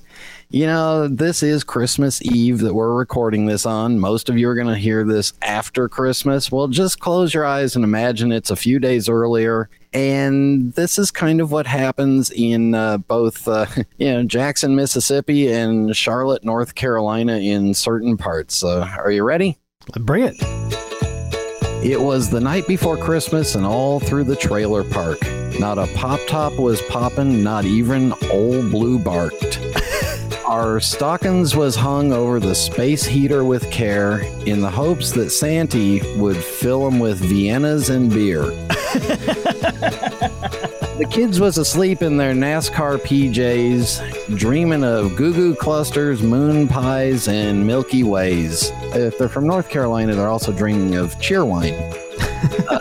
[0.49, 3.99] you know, this is Christmas Eve that we're recording this on.
[3.99, 6.51] Most of you are going to hear this after Christmas.
[6.51, 9.69] Well, just close your eyes and imagine it's a few days earlier.
[9.93, 13.65] And this is kind of what happens in uh, both, uh,
[13.97, 18.63] you know, Jackson, Mississippi and Charlotte, North Carolina in certain parts.
[18.63, 19.57] Uh, are you ready?
[19.99, 20.35] Bring it.
[21.83, 25.19] It was the night before Christmas and all through the trailer park.
[25.59, 29.59] Not a pop top was popping, not even old blue barked.
[30.47, 36.01] Our stockings was hung over the space heater with care in the hopes that Santy
[36.15, 38.43] would fill them with Viennas and beer.
[40.95, 47.27] the kids was asleep in their NASCAR PJs, dreaming of goo goo clusters, moon pies,
[47.27, 48.71] and Milky Ways.
[48.95, 52.06] If they're from North Carolina, they're also dreaming of cheerwine.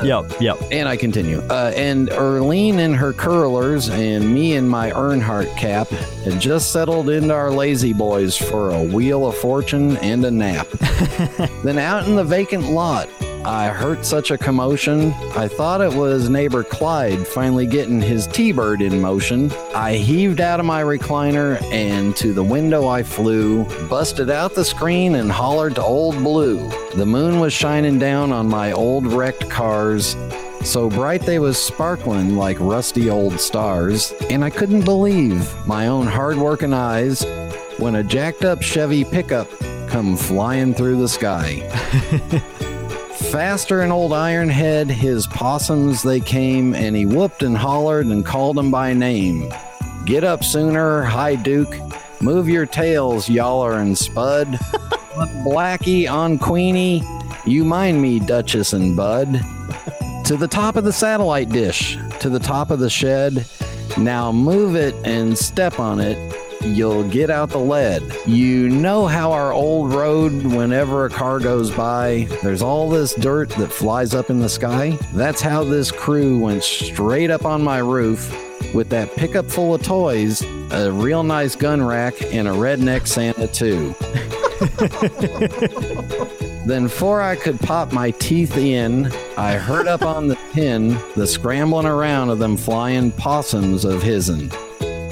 [0.04, 0.58] yep, yep.
[0.70, 1.40] And I continue.
[1.50, 7.10] Uh, and Erlene and her curlers and me in my Earnhardt cap had just settled
[7.10, 10.68] into our lazy boys for a wheel of fortune and a nap.
[11.64, 13.08] then out in the vacant lot,
[13.46, 15.12] I heard such a commotion.
[15.36, 19.52] I thought it was neighbor Clyde finally getting his T Bird in motion.
[19.72, 24.64] I heaved out of my recliner and to the window I flew, busted out the
[24.64, 26.68] screen and hollered to Old Blue.
[26.96, 30.16] The moon was shining down on my old wrecked cars.
[30.64, 36.08] So bright they was sparkling like rusty old stars, and I couldn't believe my own
[36.08, 37.24] hard-working eyes
[37.78, 39.48] when a jacked up Chevy pickup
[39.86, 41.62] come flying through the sky.
[43.30, 48.58] Faster than old Ironhead, his possums they came, and he whooped and hollered and called
[48.58, 49.52] 'em by name.
[50.04, 51.74] Get up sooner, High Duke.
[52.20, 54.46] Move your tails, Yaller and Spud.
[55.44, 57.02] Blackie on Queenie.
[57.44, 59.40] You mind me, Duchess and Bud.
[60.24, 63.46] to the top of the satellite dish, to the top of the shed.
[63.98, 66.35] Now move it and step on it.
[66.66, 68.02] You'll get out the lead.
[68.26, 73.50] You know how our old road, whenever a car goes by, there's all this dirt
[73.50, 74.98] that flies up in the sky?
[75.14, 78.34] That's how this crew went straight up on my roof
[78.74, 80.42] with that pickup full of toys,
[80.72, 83.94] a real nice gun rack, and a redneck Santa, too.
[86.66, 91.26] then, before I could pop my teeth in, I heard up on the pin the
[91.26, 94.50] scrambling around of them flying possums of his'n.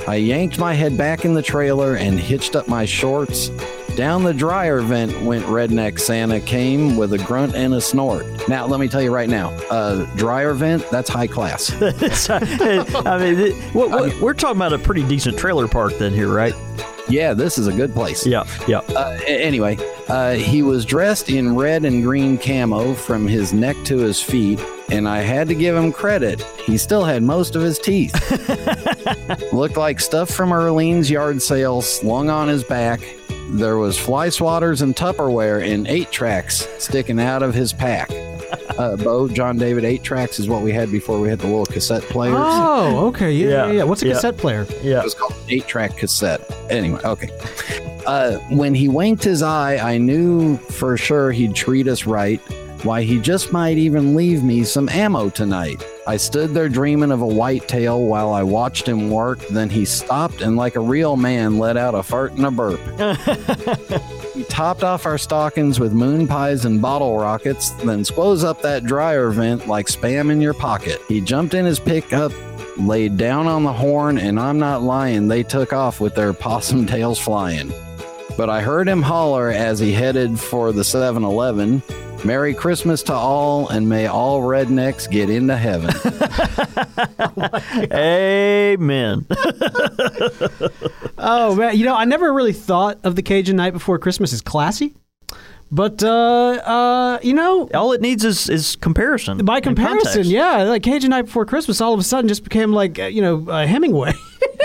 [0.07, 3.49] I yanked my head back in the trailer and hitched up my shorts.
[3.97, 8.27] Down the dryer vent went Redneck Santa came with a grunt and a snort.
[8.49, 11.73] Now, let me tell you right now, uh, dryer vent, that's high class.
[12.31, 16.55] I mean, what, what, we're talking about a pretty decent trailer park then here, right?
[17.09, 18.27] Yeah, this is a good place.
[18.27, 18.79] Yeah, yeah.
[18.79, 19.79] Uh, anyway,
[20.09, 24.59] uh, he was dressed in red and green camo from his neck to his feet,
[24.91, 26.43] and I had to give him credit.
[26.65, 28.15] He still had most of his teeth.
[29.53, 33.01] Looked like stuff from Erlene's yard sale slung on his back.
[33.51, 38.11] There was fly swatters and Tupperware in eight tracks sticking out of his pack.
[38.79, 41.67] Uh, Bo, John David, eight tracks is what we had before we had the little
[41.67, 42.35] cassette players.
[42.37, 43.31] Oh, okay.
[43.31, 43.67] Yeah, yeah.
[43.67, 43.73] Yeah.
[43.73, 43.83] yeah.
[43.85, 44.15] What's a Yeah.
[44.15, 44.67] cassette player?
[44.83, 44.99] Yeah.
[44.99, 46.41] It was called an eight track cassette.
[46.71, 47.31] Anyway, okay.
[48.05, 52.41] Uh, when he winked his eye, I knew for sure he'd treat us right.
[52.85, 55.83] Why, he just might even leave me some ammo tonight.
[56.07, 59.39] I stood there dreaming of a whitetail while I watched him work.
[59.49, 62.79] Then he stopped and, like a real man, let out a fart and a burp.
[64.35, 68.85] he topped off our stockings with moon pies and bottle rockets, then squoze up that
[68.85, 71.01] dryer vent like spam in your pocket.
[71.09, 72.33] He jumped in his pickup,
[72.77, 76.85] laid down on the horn, and I'm not lying, they took off with their possum
[76.87, 77.73] tails flying.
[78.37, 81.83] but I heard him holler as he headed for the 7 Eleven.
[82.25, 85.91] Merry Christmas to all, and may all rednecks get into heaven.
[87.93, 89.27] Amen.
[91.27, 94.43] Oh man, you know, I never really thought of the Cajun Night Before Christmas as
[94.43, 94.95] classy,
[95.73, 99.43] but uh, uh, you know, All it needs is, is comparison.
[99.45, 102.99] by comparison, yeah, like Cajun Night Before Christmas, all of a sudden just became like
[102.99, 104.13] uh, you know uh, Hemingway.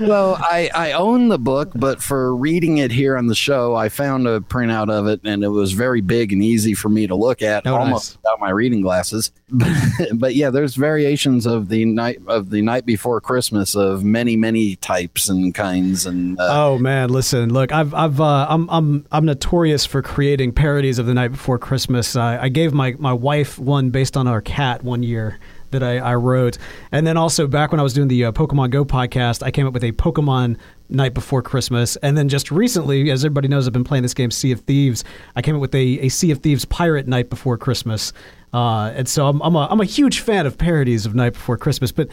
[0.00, 3.88] well, I, I own the book, but for reading it here on the show, I
[3.88, 7.14] found a printout of it, and it was very big and easy for me to
[7.14, 8.16] look at, Oh, almost nice.
[8.16, 9.32] without my reading glasses.
[10.14, 14.76] but yeah, there's variations of the night of the night before Christmas of many, many
[14.76, 19.24] types and kinds, and uh, Oh man, listen, look, I've, I've, uh, I'm, I'm, I'm
[19.24, 22.16] notorious for creating parodies of the night before Christmas.
[22.16, 25.38] I, I gave my, my wife one based on our cat one year
[25.72, 26.58] that I, I wrote,
[26.90, 29.66] and then also back when I was doing the uh, Pokemon Go podcast, I came
[29.66, 30.56] up with a Pokemon
[30.88, 34.30] night before Christmas, and then just recently, as everybody knows, I've been playing this game
[34.30, 35.04] Sea of Thieves.
[35.36, 38.12] I came up with a, a Sea of Thieves pirate night before Christmas,
[38.52, 41.56] uh, and so I'm, I'm a, I'm a huge fan of parodies of Night Before
[41.56, 42.08] Christmas, but.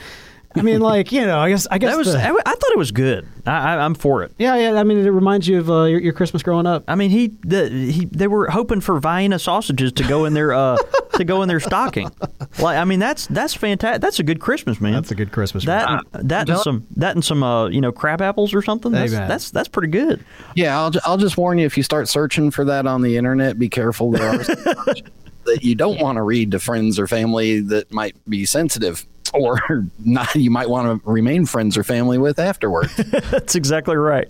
[0.55, 2.11] I mean, like you know, I guess I guess That was.
[2.11, 3.27] the- I, I thought it was good.
[3.45, 4.31] I, I, I'm for it.
[4.39, 4.79] yeah, yeah.
[4.79, 6.83] I mean, it reminds you of uh, your, your Christmas growing up.
[6.87, 10.53] I mean, he, the, he they were hoping for Vienna sausages to go in their
[10.53, 10.77] uh,
[11.13, 12.11] to go in their stocking.
[12.59, 14.01] Like, I mean, that's that's fantastic.
[14.01, 14.93] That's a good Christmas, man.
[14.93, 15.65] That's a good Christmas.
[15.65, 18.91] that that and some that and some uh, you know crab apples or something.
[18.91, 19.27] That's Amen.
[19.27, 20.25] that's, that's pretty good.
[20.55, 23.59] yeah, I'll, I'll just warn you if you start searching for that on the internet,
[23.59, 24.11] be careful.
[24.11, 24.37] There are
[25.45, 29.05] that you don't want to read to friends or family that might be sensitive.
[29.39, 32.89] Or not, you might want to remain friends or family with afterward.
[33.29, 34.27] That's exactly right.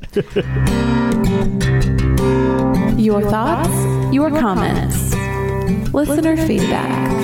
[3.00, 5.14] Your thoughts, your comments,
[5.94, 7.19] listener feedback.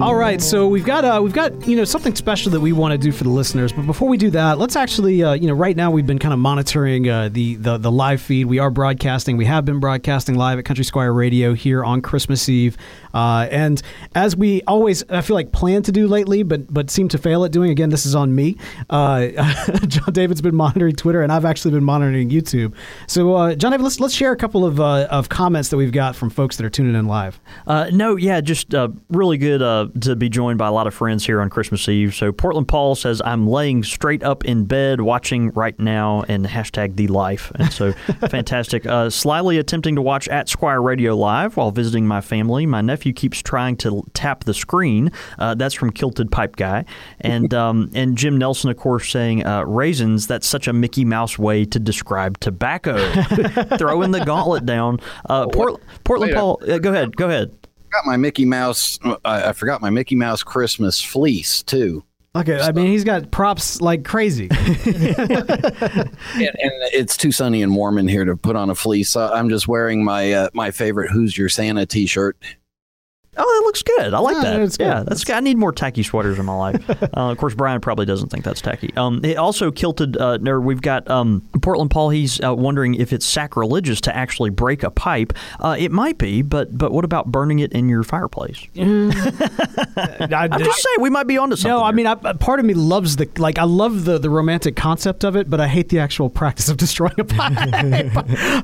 [0.00, 2.92] All right, so we've got uh, we've got you know something special that we want
[2.92, 3.70] to do for the listeners.
[3.70, 6.32] But before we do that, let's actually uh, you know right now we've been kind
[6.32, 8.46] of monitoring uh, the, the the live feed.
[8.46, 9.36] We are broadcasting.
[9.36, 12.78] We have been broadcasting live at Country Squire Radio here on Christmas Eve.
[13.12, 13.82] Uh, and
[14.14, 17.44] as we always, I feel like plan to do lately, but but seem to fail
[17.44, 17.70] at doing.
[17.70, 18.56] Again, this is on me.
[18.88, 19.28] Uh,
[19.86, 22.72] John David's been monitoring Twitter, and I've actually been monitoring YouTube.
[23.06, 25.92] So uh, John David, let's let's share a couple of uh, of comments that we've
[25.92, 27.38] got from folks that are tuning in live.
[27.66, 31.26] No, yeah, just uh, really good uh, to be joined by a lot of friends
[31.26, 32.14] here on Christmas Eve.
[32.14, 36.96] So Portland Paul says I'm laying straight up in bed watching right now, and hashtag
[36.96, 37.52] the life.
[37.56, 37.92] And so
[38.28, 38.86] fantastic.
[38.86, 42.66] Uh, slyly attempting to watch at Squire Radio live while visiting my family.
[42.66, 45.12] My nephew keeps trying to tap the screen.
[45.38, 46.84] Uh, that's from Kilted Pipe Guy,
[47.20, 50.26] and um, and Jim Nelson, of course, saying uh, raisins.
[50.26, 52.96] That's such a Mickey Mouse way to describe tobacco.
[53.78, 55.00] Throwing the gauntlet down.
[55.28, 57.59] Uh, Port- Portland Wait Paul, uh, go ahead, go ahead.
[57.90, 58.98] Forgot my Mickey Mouse.
[59.24, 62.04] I, I forgot my Mickey Mouse Christmas fleece too.
[62.36, 64.48] Okay, I mean he's got props like crazy.
[64.50, 69.10] and, and it's too sunny and warm in here to put on a fleece.
[69.10, 72.36] So I'm just wearing my uh, my favorite "Who's Your Santa" T-shirt.
[73.36, 74.12] Oh, that looks good.
[74.12, 74.58] I like Yeah, that.
[74.58, 74.76] good.
[74.80, 75.30] Yeah, that's.
[75.30, 76.90] I need more tacky sweaters in my life.
[76.90, 78.92] uh, of course, Brian probably doesn't think that's tacky.
[78.96, 80.16] Um, it also kilted.
[80.16, 82.10] Uh, we've got um, Portland Paul.
[82.10, 85.32] He's uh, wondering if it's sacrilegious to actually break a pipe.
[85.60, 88.66] Uh, it might be, but but what about burning it in your fireplace?
[88.76, 89.10] I'm
[90.58, 91.70] just saying we might be onto something.
[91.70, 93.58] No, I mean, I, part of me loves the like.
[93.58, 96.76] I love the the romantic concept of it, but I hate the actual practice of
[96.78, 98.12] destroying a pipe.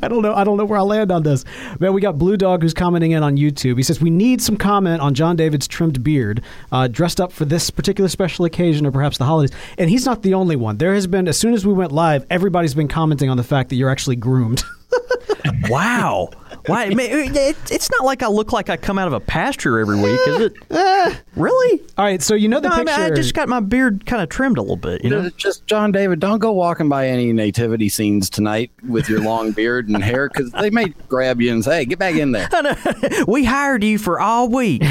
[0.03, 0.35] I don't know.
[0.35, 1.45] I don't know where I land on this.
[1.79, 3.77] Man, we got Blue Dog who's commenting in on YouTube.
[3.77, 6.43] He says we need some comment on John David's trimmed beard,
[6.73, 9.57] uh, dressed up for this particular special occasion or perhaps the holidays.
[9.79, 10.79] And he's not the only one.
[10.79, 13.71] There has been as soon as we went live, everybody's been commenting on the fact
[13.71, 14.63] that you're actually groomed.
[15.69, 16.31] wow.
[16.67, 16.85] Why?
[16.85, 19.79] I mean, it, it's not like I look like I come out of a pasture
[19.79, 20.55] every week, is it?
[21.37, 21.81] really?
[21.97, 23.03] All right, so you know the No, I, mean, picture.
[23.05, 25.05] I just got my beard kind of trimmed a little bit.
[25.05, 25.31] You know.
[25.31, 29.89] Just John David, don't go walking by any nativity scenes tonight with your long beard
[29.89, 32.49] and hair because they may grab you and say, "Hey, get back in there."
[33.29, 34.83] we hired you for all week.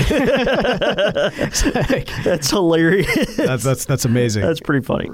[2.23, 3.35] That's hilarious.
[3.35, 4.43] that's that's that's amazing.
[4.43, 5.09] That's pretty funny.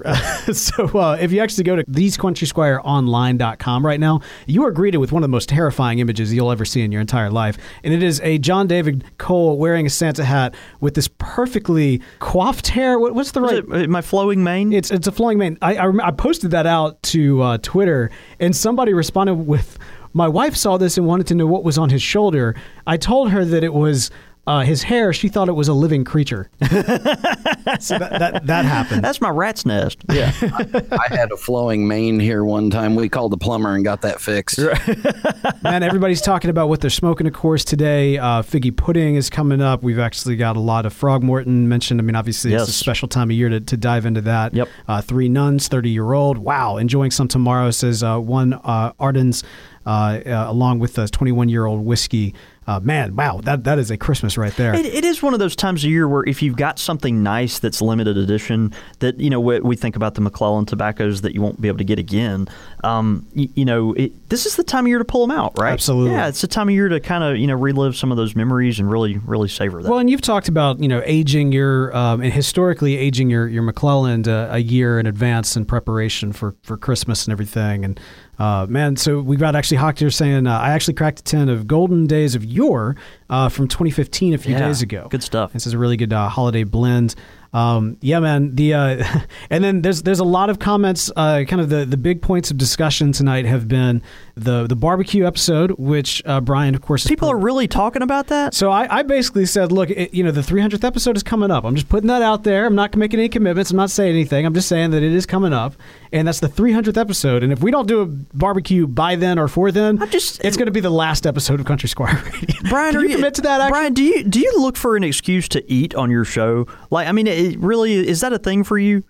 [0.53, 5.23] so uh, if you actually go to thesecountry.squire.online.com right now, you are greeted with one
[5.23, 7.57] of the most terrifying images you'll ever see in your entire life.
[7.84, 12.67] And it is a John David Cole wearing a Santa hat with this perfectly coiffed
[12.67, 12.99] hair.
[12.99, 13.63] What, what's the right...
[13.82, 14.73] it my flowing mane?
[14.73, 15.57] It's it's a flowing mane.
[15.61, 19.79] I, I, rem- I posted that out to uh, Twitter, and somebody responded with,
[20.13, 22.55] "My wife saw this and wanted to know what was on his shoulder."
[22.86, 24.11] I told her that it was
[24.47, 26.49] uh, his hair, she thought it was a living creature.
[26.61, 29.03] so that, that that happened.
[29.03, 29.99] That's my rat's nest.
[30.11, 30.33] Yeah.
[30.41, 32.95] I had a flowing mane here one time.
[32.95, 34.57] We called the plumber and got that fixed.
[35.63, 38.17] Man, everybody's talking about what they're smoking, of course, today.
[38.17, 39.83] Uh, figgy pudding is coming up.
[39.83, 42.01] We've actually got a lot of Frogmorton mentioned.
[42.01, 44.55] I mean, obviously, it's a special time of year to, to dive into that.
[44.55, 44.69] Yep.
[44.87, 46.39] Uh, three nuns, 30 year old.
[46.39, 46.77] Wow.
[46.77, 49.43] Enjoying some tomorrow, says uh, one uh, Ardens,
[49.85, 52.33] uh, uh, along with a 21 year old whiskey.
[52.72, 54.74] Uh, man, wow, that, that is a Christmas right there.
[54.74, 57.59] It, it is one of those times of year where if you've got something nice
[57.59, 61.41] that's limited edition, that you know we, we think about the McClelland tobaccos that you
[61.41, 62.47] won't be able to get again.
[62.86, 65.57] Um, you, you know, it, this is the time of year to pull them out,
[65.59, 65.74] right?
[65.74, 66.11] Absolutely.
[66.11, 68.38] Yeah, it's the time of year to kind of you know relive some of those
[68.38, 69.89] memories and really really savor that.
[69.89, 73.63] Well, and you've talked about you know aging your um, and historically aging your your
[73.63, 77.84] McClelland uh, a year in advance in preparation for for Christmas and everything.
[77.84, 77.99] And
[78.41, 81.47] uh, man, so we've got actually Hawk here saying uh, I actually cracked a tin
[81.49, 82.95] of Golden Days of Yore
[83.29, 85.07] uh, from 2015 a few Yeah, days ago.
[85.09, 85.53] good stuff.
[85.53, 87.13] This is a really good uh, holiday blend.
[87.54, 88.56] Um, yeah, man.
[88.56, 89.04] The uh,
[89.49, 91.12] and then there's there's a lot of comments.
[91.16, 94.02] Uh, kind of the, the big points of discussion tonight have been
[94.36, 98.54] the the barbecue episode, which uh, Brian, of course, People are really talking about that.
[98.54, 101.66] so I, I basically said, look, it, you know, the 300th episode is coming up.
[101.66, 102.66] I'm just putting that out there.
[102.66, 103.72] I'm not making any commitments.
[103.72, 104.45] I'm not saying anything.
[104.45, 105.74] I'm just saying that it is coming up,
[106.14, 107.43] and that's the 300th episode.
[107.43, 110.56] And if we don't do a barbecue by then or for then, I'm just- it's
[110.56, 112.24] going to be the last episode of Country Squire.
[112.70, 113.60] Brian, Can are you commit to that?
[113.60, 113.72] Actually?
[113.72, 116.66] Brian, do you do you look for an excuse to eat on your show?
[116.89, 119.03] Like, I mean, it really is that a thing for you?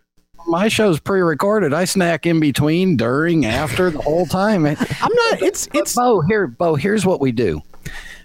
[0.48, 1.74] My show's pre-recorded.
[1.74, 4.66] I snack in between, during, after, the whole time.
[4.66, 5.42] I'm not.
[5.42, 5.96] It's it's.
[5.96, 7.62] Bo, here, Bo, here's what we do.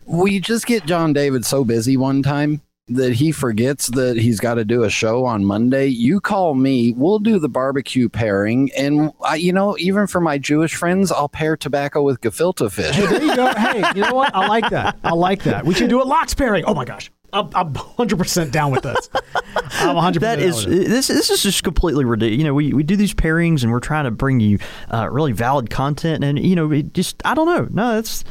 [0.06, 4.54] We just get John David so busy one time that he forgets that he's got
[4.54, 5.86] to do a show on Monday.
[5.86, 10.38] You call me, we'll do the barbecue pairing, and I, you know, even for my
[10.38, 12.94] Jewish friends, I'll pair tobacco with gefilte fish.
[12.94, 13.52] Hey, there you go.
[13.54, 14.34] Hey, you know what?
[14.34, 14.96] I like that.
[15.02, 15.64] I like that.
[15.66, 16.64] We should do a lox pairing.
[16.64, 17.10] Oh my gosh.
[17.32, 19.10] I'm, I'm 100% down with this.
[19.14, 20.88] I'm 100% That down is with it.
[20.88, 21.08] this.
[21.08, 22.38] This is just completely ridiculous.
[22.38, 24.58] You know, we, we do these pairings and we're trying to bring you
[24.92, 27.68] uh, really valid content, and you know, it just I don't know.
[27.70, 28.24] No, it's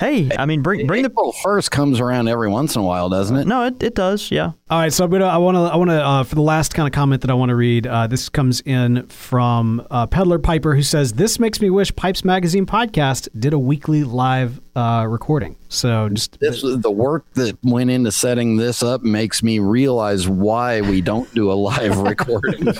[0.00, 3.08] hey, I mean, bring bring the April first comes around every once in a while,
[3.08, 3.46] doesn't it?
[3.46, 4.52] no, it, it does, yeah.
[4.70, 5.26] All right, so I'm gonna.
[5.26, 5.60] I want to.
[5.60, 6.04] I want to.
[6.04, 8.60] Uh, for the last kind of comment that I want to read, uh, this comes
[8.62, 13.52] in from uh, Peddler Piper, who says, "This makes me wish Pipes Magazine podcast did
[13.52, 18.82] a weekly live uh, recording." So just This the work that went into setting this
[18.82, 22.68] up makes me realize why we don't do a live recording.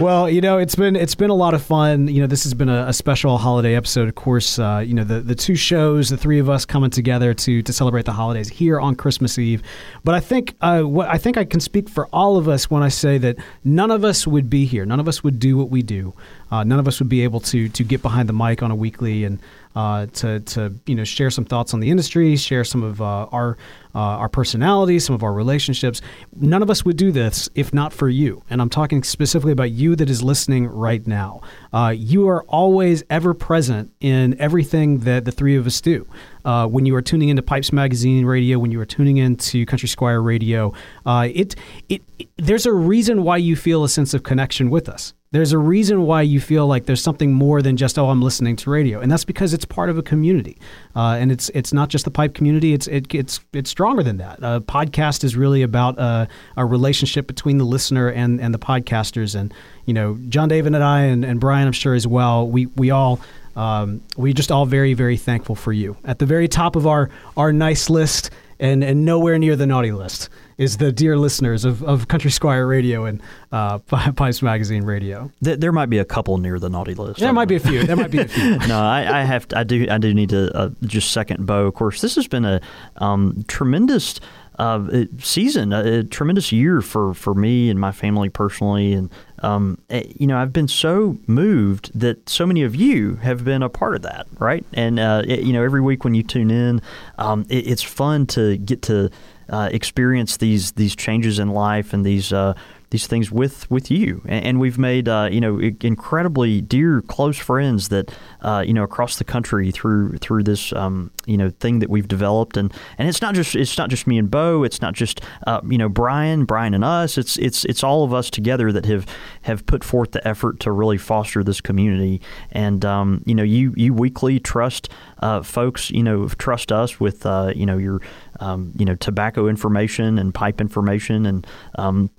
[0.00, 2.08] Well, you know, it's been it's been a lot of fun.
[2.08, 4.08] You know, this has been a, a special holiday episode.
[4.08, 7.34] Of course, uh, you know the the two shows, the three of us coming together
[7.34, 9.62] to to celebrate the holidays here on Christmas Eve.
[10.02, 12.82] But I think uh, what I think I can speak for all of us when
[12.82, 14.86] I say that none of us would be here.
[14.86, 16.14] None of us would do what we do.
[16.50, 18.74] Uh, none of us would be able to to get behind the mic on a
[18.74, 19.40] weekly and
[19.76, 23.26] uh, to to you know share some thoughts on the industry, share some of uh,
[23.26, 23.56] our
[23.94, 26.00] uh, our personalities, some of our relationships.
[26.34, 28.42] None of us would do this if not for you.
[28.50, 31.40] And I'm talking specifically about you that is listening right now.
[31.72, 36.06] Uh, you are always ever present in everything that the three of us do.
[36.44, 39.88] Uh, when you are tuning into Pipes Magazine Radio, when you are tuning into Country
[39.88, 40.72] Squire Radio,
[41.06, 41.54] uh, it,
[41.88, 45.14] it it there's a reason why you feel a sense of connection with us.
[45.32, 48.56] There's a reason why you feel like there's something more than just oh I'm listening
[48.56, 50.58] to radio, and that's because it's part of a community,
[50.96, 52.72] uh, and it's it's not just the pipe community.
[52.72, 54.40] It's it, it's it's stronger than that.
[54.42, 56.26] A podcast is really about uh,
[56.56, 59.54] a relationship between the listener and and the podcasters, and
[59.84, 62.48] you know John David and I and, and Brian I'm sure as well.
[62.48, 63.20] We we all.
[63.54, 65.96] Um, we just all very very thankful for you.
[66.04, 69.92] At the very top of our our nice list, and and nowhere near the naughty
[69.92, 70.28] list
[70.60, 73.78] is the dear listeners of, of Country Squire Radio and uh,
[74.12, 75.32] Pipes Magazine Radio.
[75.42, 77.18] Th- there might be a couple near the naughty list.
[77.18, 77.82] There might be a few.
[77.84, 78.58] There might be a few.
[78.68, 79.48] no, I, I have.
[79.48, 79.86] To, I do.
[79.90, 81.66] I do need to uh, just second Bo.
[81.66, 82.60] Of course, this has been a
[82.96, 84.20] um, tremendous
[84.58, 89.08] uh, season, a, a tremendous year for, for me and my family personally, and
[89.38, 93.62] um, eh, you know, I've been so moved that so many of you have been
[93.62, 94.62] a part of that, right?
[94.74, 96.82] And uh, it- you know, every week when you tune in,
[97.16, 99.10] um, it, it's fun to get to
[99.50, 102.32] uh, experience these these changes in life and these.
[102.32, 102.54] Uh,
[102.90, 107.38] these things with with you, and, and we've made uh, you know incredibly dear, close
[107.38, 108.12] friends that
[108.42, 112.08] uh, you know across the country through through this um, you know thing that we've
[112.08, 115.20] developed, and and it's not just it's not just me and Bo, it's not just
[115.46, 118.86] uh, you know Brian, Brian and us, it's it's it's all of us together that
[118.86, 119.06] have
[119.42, 122.20] have put forth the effort to really foster this community,
[122.50, 124.88] and um, you know you you weekly trust
[125.20, 128.00] uh, folks, you know trust us with uh, you know your
[128.40, 132.10] um, you know tobacco information and pipe information and um,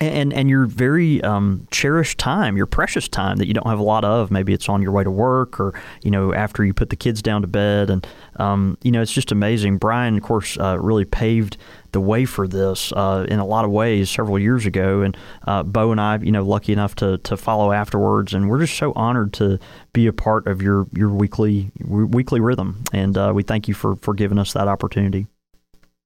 [0.00, 3.84] and and your very um, cherished time, your precious time that you don't have a
[3.84, 4.30] lot of.
[4.30, 7.22] Maybe it's on your way to work, or you know after you put the kids
[7.22, 9.78] down to bed, and um, you know it's just amazing.
[9.78, 11.56] Brian, of course, uh, really paved
[11.92, 15.16] the way for this uh, in a lot of ways several years ago, and
[15.46, 18.76] uh, Bo and I, you know, lucky enough to to follow afterwards, and we're just
[18.76, 19.58] so honored to
[19.92, 23.96] be a part of your your weekly weekly rhythm, and uh, we thank you for
[23.96, 25.28] for giving us that opportunity.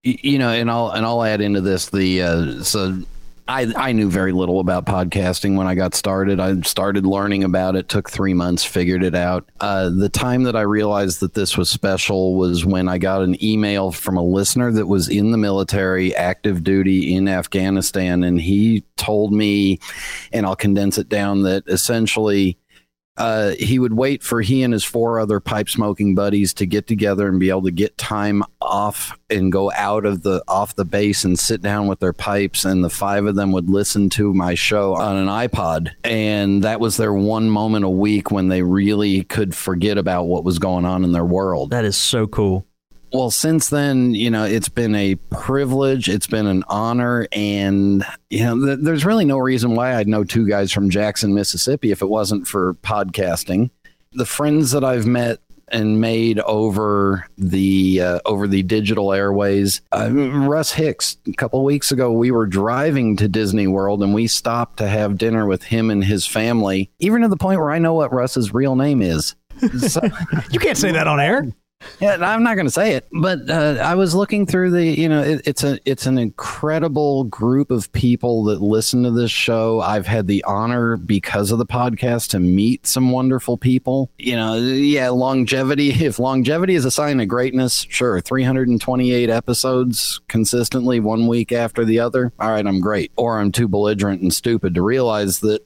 [0.05, 3.03] You know, and I'll and I'll add into this the uh, so
[3.49, 6.38] I, I knew very little about podcasting when I got started.
[6.38, 9.49] I started learning about it, took three months, figured it out.
[9.59, 13.42] Uh, the time that I realized that this was special was when I got an
[13.42, 18.22] email from a listener that was in the military, active duty in Afghanistan.
[18.22, 19.80] And he told me,
[20.30, 22.59] and I'll condense it down, that essentially
[23.18, 26.86] uh, he would wait for he and his four other pipe smoking buddies to get
[26.86, 30.84] together and be able to get time off and go out of the off the
[30.84, 34.32] base and sit down with their pipes and the five of them would listen to
[34.32, 38.62] my show on an iPod and that was their one moment a week when they
[38.62, 41.70] really could forget about what was going on in their world.
[41.70, 42.67] That is so cool.
[43.12, 46.09] Well, since then, you know, it's been a privilege.
[46.09, 47.26] It's been an honor.
[47.32, 51.34] And, you know, th- there's really no reason why I'd know two guys from Jackson,
[51.34, 53.70] Mississippi if it wasn't for podcasting.
[54.12, 55.38] The friends that I've met
[55.70, 59.82] and made over the uh, over the digital airways.
[59.92, 61.18] Uh, Russ Hicks.
[61.26, 65.18] A couple weeks ago, we were driving to Disney World and we stopped to have
[65.18, 66.90] dinner with him and his family.
[66.98, 69.34] Even to the point where I know what Russ's real name is.
[69.88, 70.00] So,
[70.52, 71.44] you can't say that on air.
[72.00, 74.84] Yeah, I'm not going to say it, but uh, I was looking through the.
[74.84, 79.30] You know, it, it's a it's an incredible group of people that listen to this
[79.30, 79.80] show.
[79.80, 84.10] I've had the honor because of the podcast to meet some wonderful people.
[84.18, 85.88] You know, yeah, longevity.
[86.08, 92.00] If longevity is a sign of greatness, sure, 328 episodes consistently, one week after the
[92.00, 92.32] other.
[92.38, 93.12] All right, I'm great.
[93.16, 95.60] Or I'm too belligerent and stupid to realize that.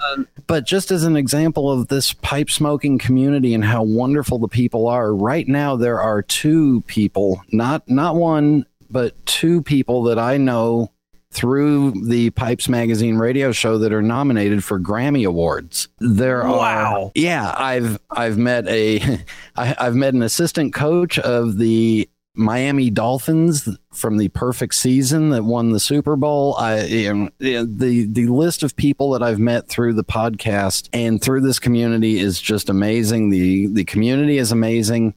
[0.00, 4.48] uh, but just as an example of this pipe smoking community and how wonderful the
[4.48, 10.18] people are, right now there are two people, not not one, but two people that
[10.18, 10.90] I know
[11.30, 15.88] through the Pipes Magazine radio show that are nominated for Grammy awards.
[15.98, 17.06] There wow.
[17.06, 19.20] are yeah, I've I've met a
[19.56, 22.08] I, I've met an assistant coach of the
[22.38, 26.54] Miami Dolphins from the perfect season that won the Super Bowl.
[26.56, 26.76] I
[27.12, 31.58] know, the the list of people that I've met through the podcast and through this
[31.58, 33.30] community is just amazing.
[33.30, 35.14] The the community is amazing.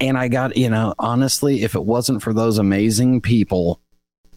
[0.00, 3.80] And I got, you know, honestly, if it wasn't for those amazing people,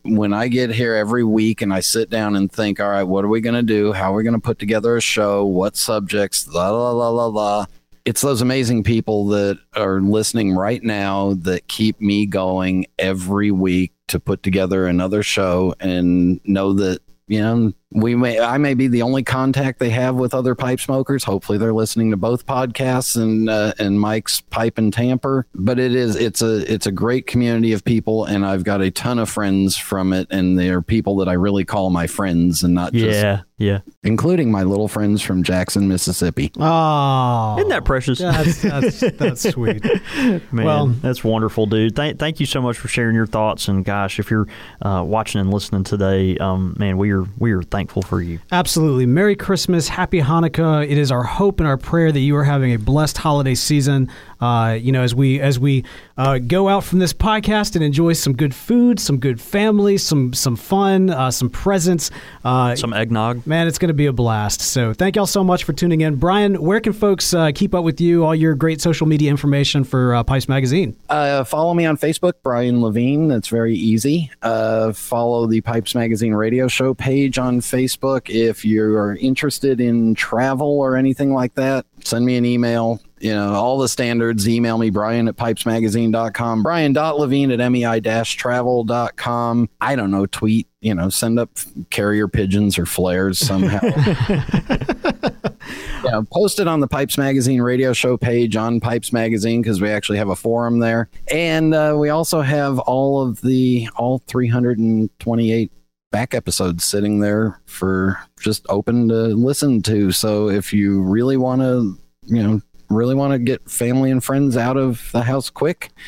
[0.04, 3.24] when I get here every week and I sit down and think, all right, what
[3.24, 3.94] are we going to do?
[3.94, 5.46] How are we going to put together a show?
[5.46, 6.48] What subjects?
[6.48, 7.66] La la la la la
[8.08, 13.92] it's those amazing people that are listening right now that keep me going every week
[14.08, 18.88] to put together another show and know that you know we may i may be
[18.90, 23.16] the only contact they have with other pipe smokers hopefully they're listening to both podcasts
[23.16, 27.28] and uh, and mike's pipe and tamper but it is it's a it's a great
[27.28, 31.16] community of people and i've got a ton of friends from it and they're people
[31.16, 33.80] that i really call my friends and not just Yeah, yeah.
[34.04, 38.20] including my little friends from jackson mississippi Oh, Isn't that precious?
[38.20, 39.84] That's, that's, that's sweet.
[40.52, 41.96] Man, Well- that's wonderful, dude.
[41.96, 43.68] Thank, thank you so much for sharing your thoughts.
[43.68, 44.48] And gosh, if you're
[44.82, 48.40] uh, watching and listening today, um, man, we are we are thankful for you.
[48.52, 49.06] Absolutely.
[49.06, 49.88] Merry Christmas.
[49.88, 50.84] Happy Hanukkah.
[50.84, 54.10] It is our hope and our prayer that you are having a blessed holiday season.
[54.40, 55.84] Uh, you know, as we as we
[56.18, 60.34] uh, go out from this podcast and enjoy some good food, some good family, some
[60.34, 62.12] some fun, uh, some presents.
[62.44, 63.46] Uh, Some eggnog.
[63.46, 64.62] Man, it's going to be a blast.
[64.62, 66.16] So, thank y'all so much for tuning in.
[66.16, 68.24] Brian, where can folks uh, keep up with you?
[68.26, 70.96] All your great social media information for uh, Pipes Magazine.
[71.10, 73.28] Uh, follow me on Facebook, Brian Levine.
[73.28, 74.32] That's very easy.
[74.42, 78.30] Uh, follow the Pipes Magazine radio show page on Facebook.
[78.30, 83.02] If you are interested in travel or anything like that, send me an email.
[83.20, 84.48] You know, all the standards.
[84.48, 89.70] Email me, Brian at pipesmagazine.com, Brian.levine at mei-travel.com.
[89.82, 91.50] I don't know, tweet, you know, send up
[91.90, 93.80] carrier pigeons or flares somehow.
[96.04, 99.90] yeah, post it on the Pipes Magazine radio show page on Pipes Magazine because we
[99.90, 105.72] actually have a forum there, and uh, we also have all of the all 328
[106.12, 110.12] back episodes sitting there for just open to listen to.
[110.12, 112.62] So if you really want to, you know.
[112.90, 115.92] Really want to get family and friends out of the house quick,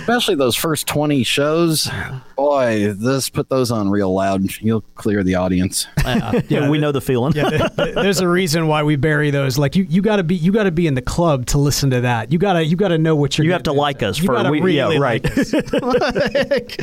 [0.00, 1.88] especially those first 20 shows.
[2.36, 4.44] boy, this put those on real loud.
[4.60, 5.86] You'll clear the audience.
[6.10, 7.32] Uh, yeah, we know the feeling.
[7.36, 9.58] Yeah, there- there- there's a reason why we bury those.
[9.58, 11.90] Like you, you got to be, you got to be in the club to listen
[11.90, 12.32] to that.
[12.32, 13.44] You gotta, you got to know what you're.
[13.44, 15.22] You have getting to like us You for- gotta we- really yeah, right.
[15.22, 15.52] like us.
[15.72, 16.80] Like,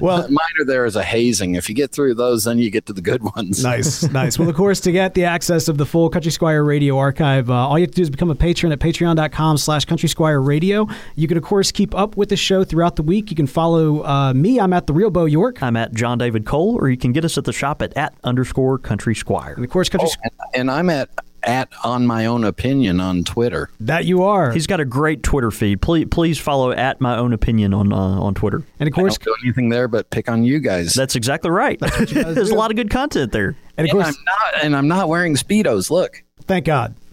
[0.00, 1.54] well, Minor there is a hazing.
[1.56, 3.62] If you get through those, then you get to the good ones.
[3.62, 4.38] nice, nice.
[4.38, 7.54] Well, of course, to get the access of the full Country Squire Radio archive, uh,
[7.54, 10.86] all you have to do is become a patron at patreon.com slash Country Squire Radio.
[11.16, 13.30] You can, of course, keep up with the show throughout the week.
[13.30, 14.58] You can follow uh, me.
[14.60, 15.62] I'm at The Real Bo York.
[15.62, 18.14] I'm at John David Cole, or you can get us at the shop at at
[18.24, 19.54] underscore country squire.
[19.54, 21.08] And, of course, Country Oh, and, and I'm at
[21.44, 23.68] at on my own opinion on Twitter.
[23.80, 24.52] That you are.
[24.52, 25.82] He's got a great Twitter feed.
[25.82, 28.62] Please, please follow at my own opinion on uh, on Twitter.
[28.78, 30.94] and, of I course, don't do anything there but pick on you guys.
[30.94, 31.78] That's exactly right.
[32.08, 33.56] There's a lot of good content there.
[33.76, 35.90] and, of and course, I'm not and I'm not wearing speedos.
[35.90, 36.22] Look.
[36.46, 36.94] thank God.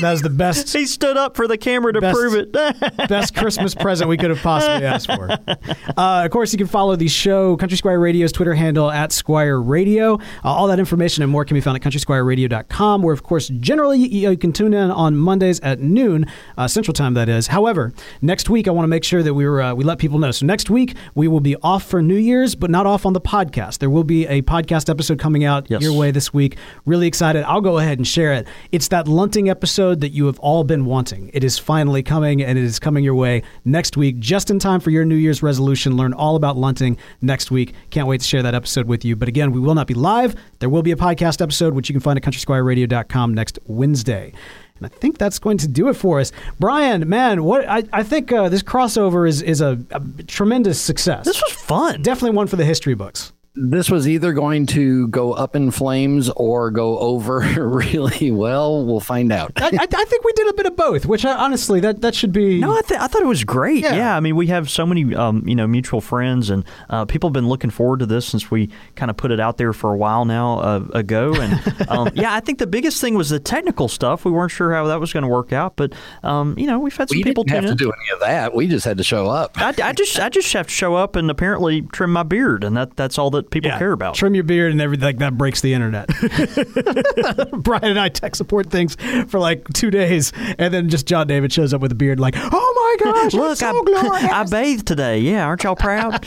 [0.00, 2.52] that was the best He stood up for the camera to Best- prove it.
[3.08, 5.30] best Christmas present we could have possibly asked for.
[5.30, 9.60] Uh, of course, you can follow the show, Country Squire Radio's Twitter handle at Squire
[9.60, 10.14] Radio.
[10.14, 13.98] Uh, all that information and more can be found at countrysquireradio.com, where, of course, generally
[13.98, 16.26] you, you can tune in on Mondays at noon,
[16.56, 17.48] uh, Central Time, that is.
[17.48, 17.92] However,
[18.22, 20.30] next week, I want to make sure that we, were, uh, we let people know.
[20.30, 23.20] So next week, we will be off for New Year's, but not off on the
[23.20, 23.78] podcast.
[23.78, 25.82] There will be a podcast episode coming out Yes.
[25.82, 26.56] your way this week.
[26.86, 27.44] Really excited.
[27.44, 28.46] I'll go ahead and share it.
[28.72, 31.30] It's that lunting episode that you have all been wanting.
[31.34, 34.80] It is finally coming, and it is coming your way next week, just in time
[34.80, 35.96] for your New Year's resolution.
[35.96, 37.74] Learn all about lunting next week.
[37.90, 39.16] Can't wait to share that episode with you.
[39.16, 40.34] But again, we will not be live.
[40.60, 44.32] There will be a podcast episode, which you can find at countrysquireradio.com next Wednesday.
[44.76, 46.32] And I think that's going to do it for us.
[46.58, 51.24] Brian, man, what I, I think uh, this crossover is is a, a tremendous success.
[51.24, 52.02] this was fun.
[52.02, 53.32] Definitely one for the history books.
[53.54, 58.86] This was either going to go up in flames or go over really well.
[58.86, 59.52] We'll find out.
[59.56, 62.14] I, I, I think we did a bit of both, which I, honestly that that
[62.14, 62.60] should be.
[62.60, 63.82] No, I, th- I thought it was great.
[63.82, 63.94] Yeah.
[63.94, 64.16] Yeah.
[64.16, 67.34] I mean, we have so many, um, you know, mutual friends, and uh, people have
[67.34, 69.98] been looking forward to this since we kind of put it out there for a
[69.98, 71.34] while now uh, ago.
[71.34, 74.24] And um, yeah, I think the biggest thing was the technical stuff.
[74.24, 75.92] We weren't sure how that was going to work out, but
[76.22, 78.20] um, you know, we've had some We people didn't have tune to do any of
[78.20, 78.54] that.
[78.54, 79.60] We just had to show up.
[79.60, 82.74] I, I just, I just have to show up and apparently trim my beard, and
[82.78, 84.14] that, that's all that people Yeah, care about.
[84.14, 86.08] Trim your beard and everything like that breaks the internet.
[87.62, 88.96] Brian and I tech support things
[89.28, 92.34] for like two days, and then just John David shows up with a beard, like,
[92.36, 95.18] "Oh my gosh, Look, so I, glorious!" I bathed today.
[95.20, 96.26] Yeah, aren't y'all proud?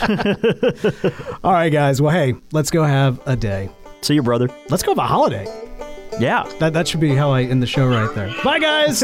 [1.44, 2.02] All right, guys.
[2.02, 3.70] Well, hey, let's go have a day.
[4.02, 4.50] See you, brother.
[4.70, 5.46] Let's go have a holiday.
[6.20, 6.44] Yeah.
[6.60, 8.34] That that should be how I end the show right there.
[8.44, 9.04] Bye, guys.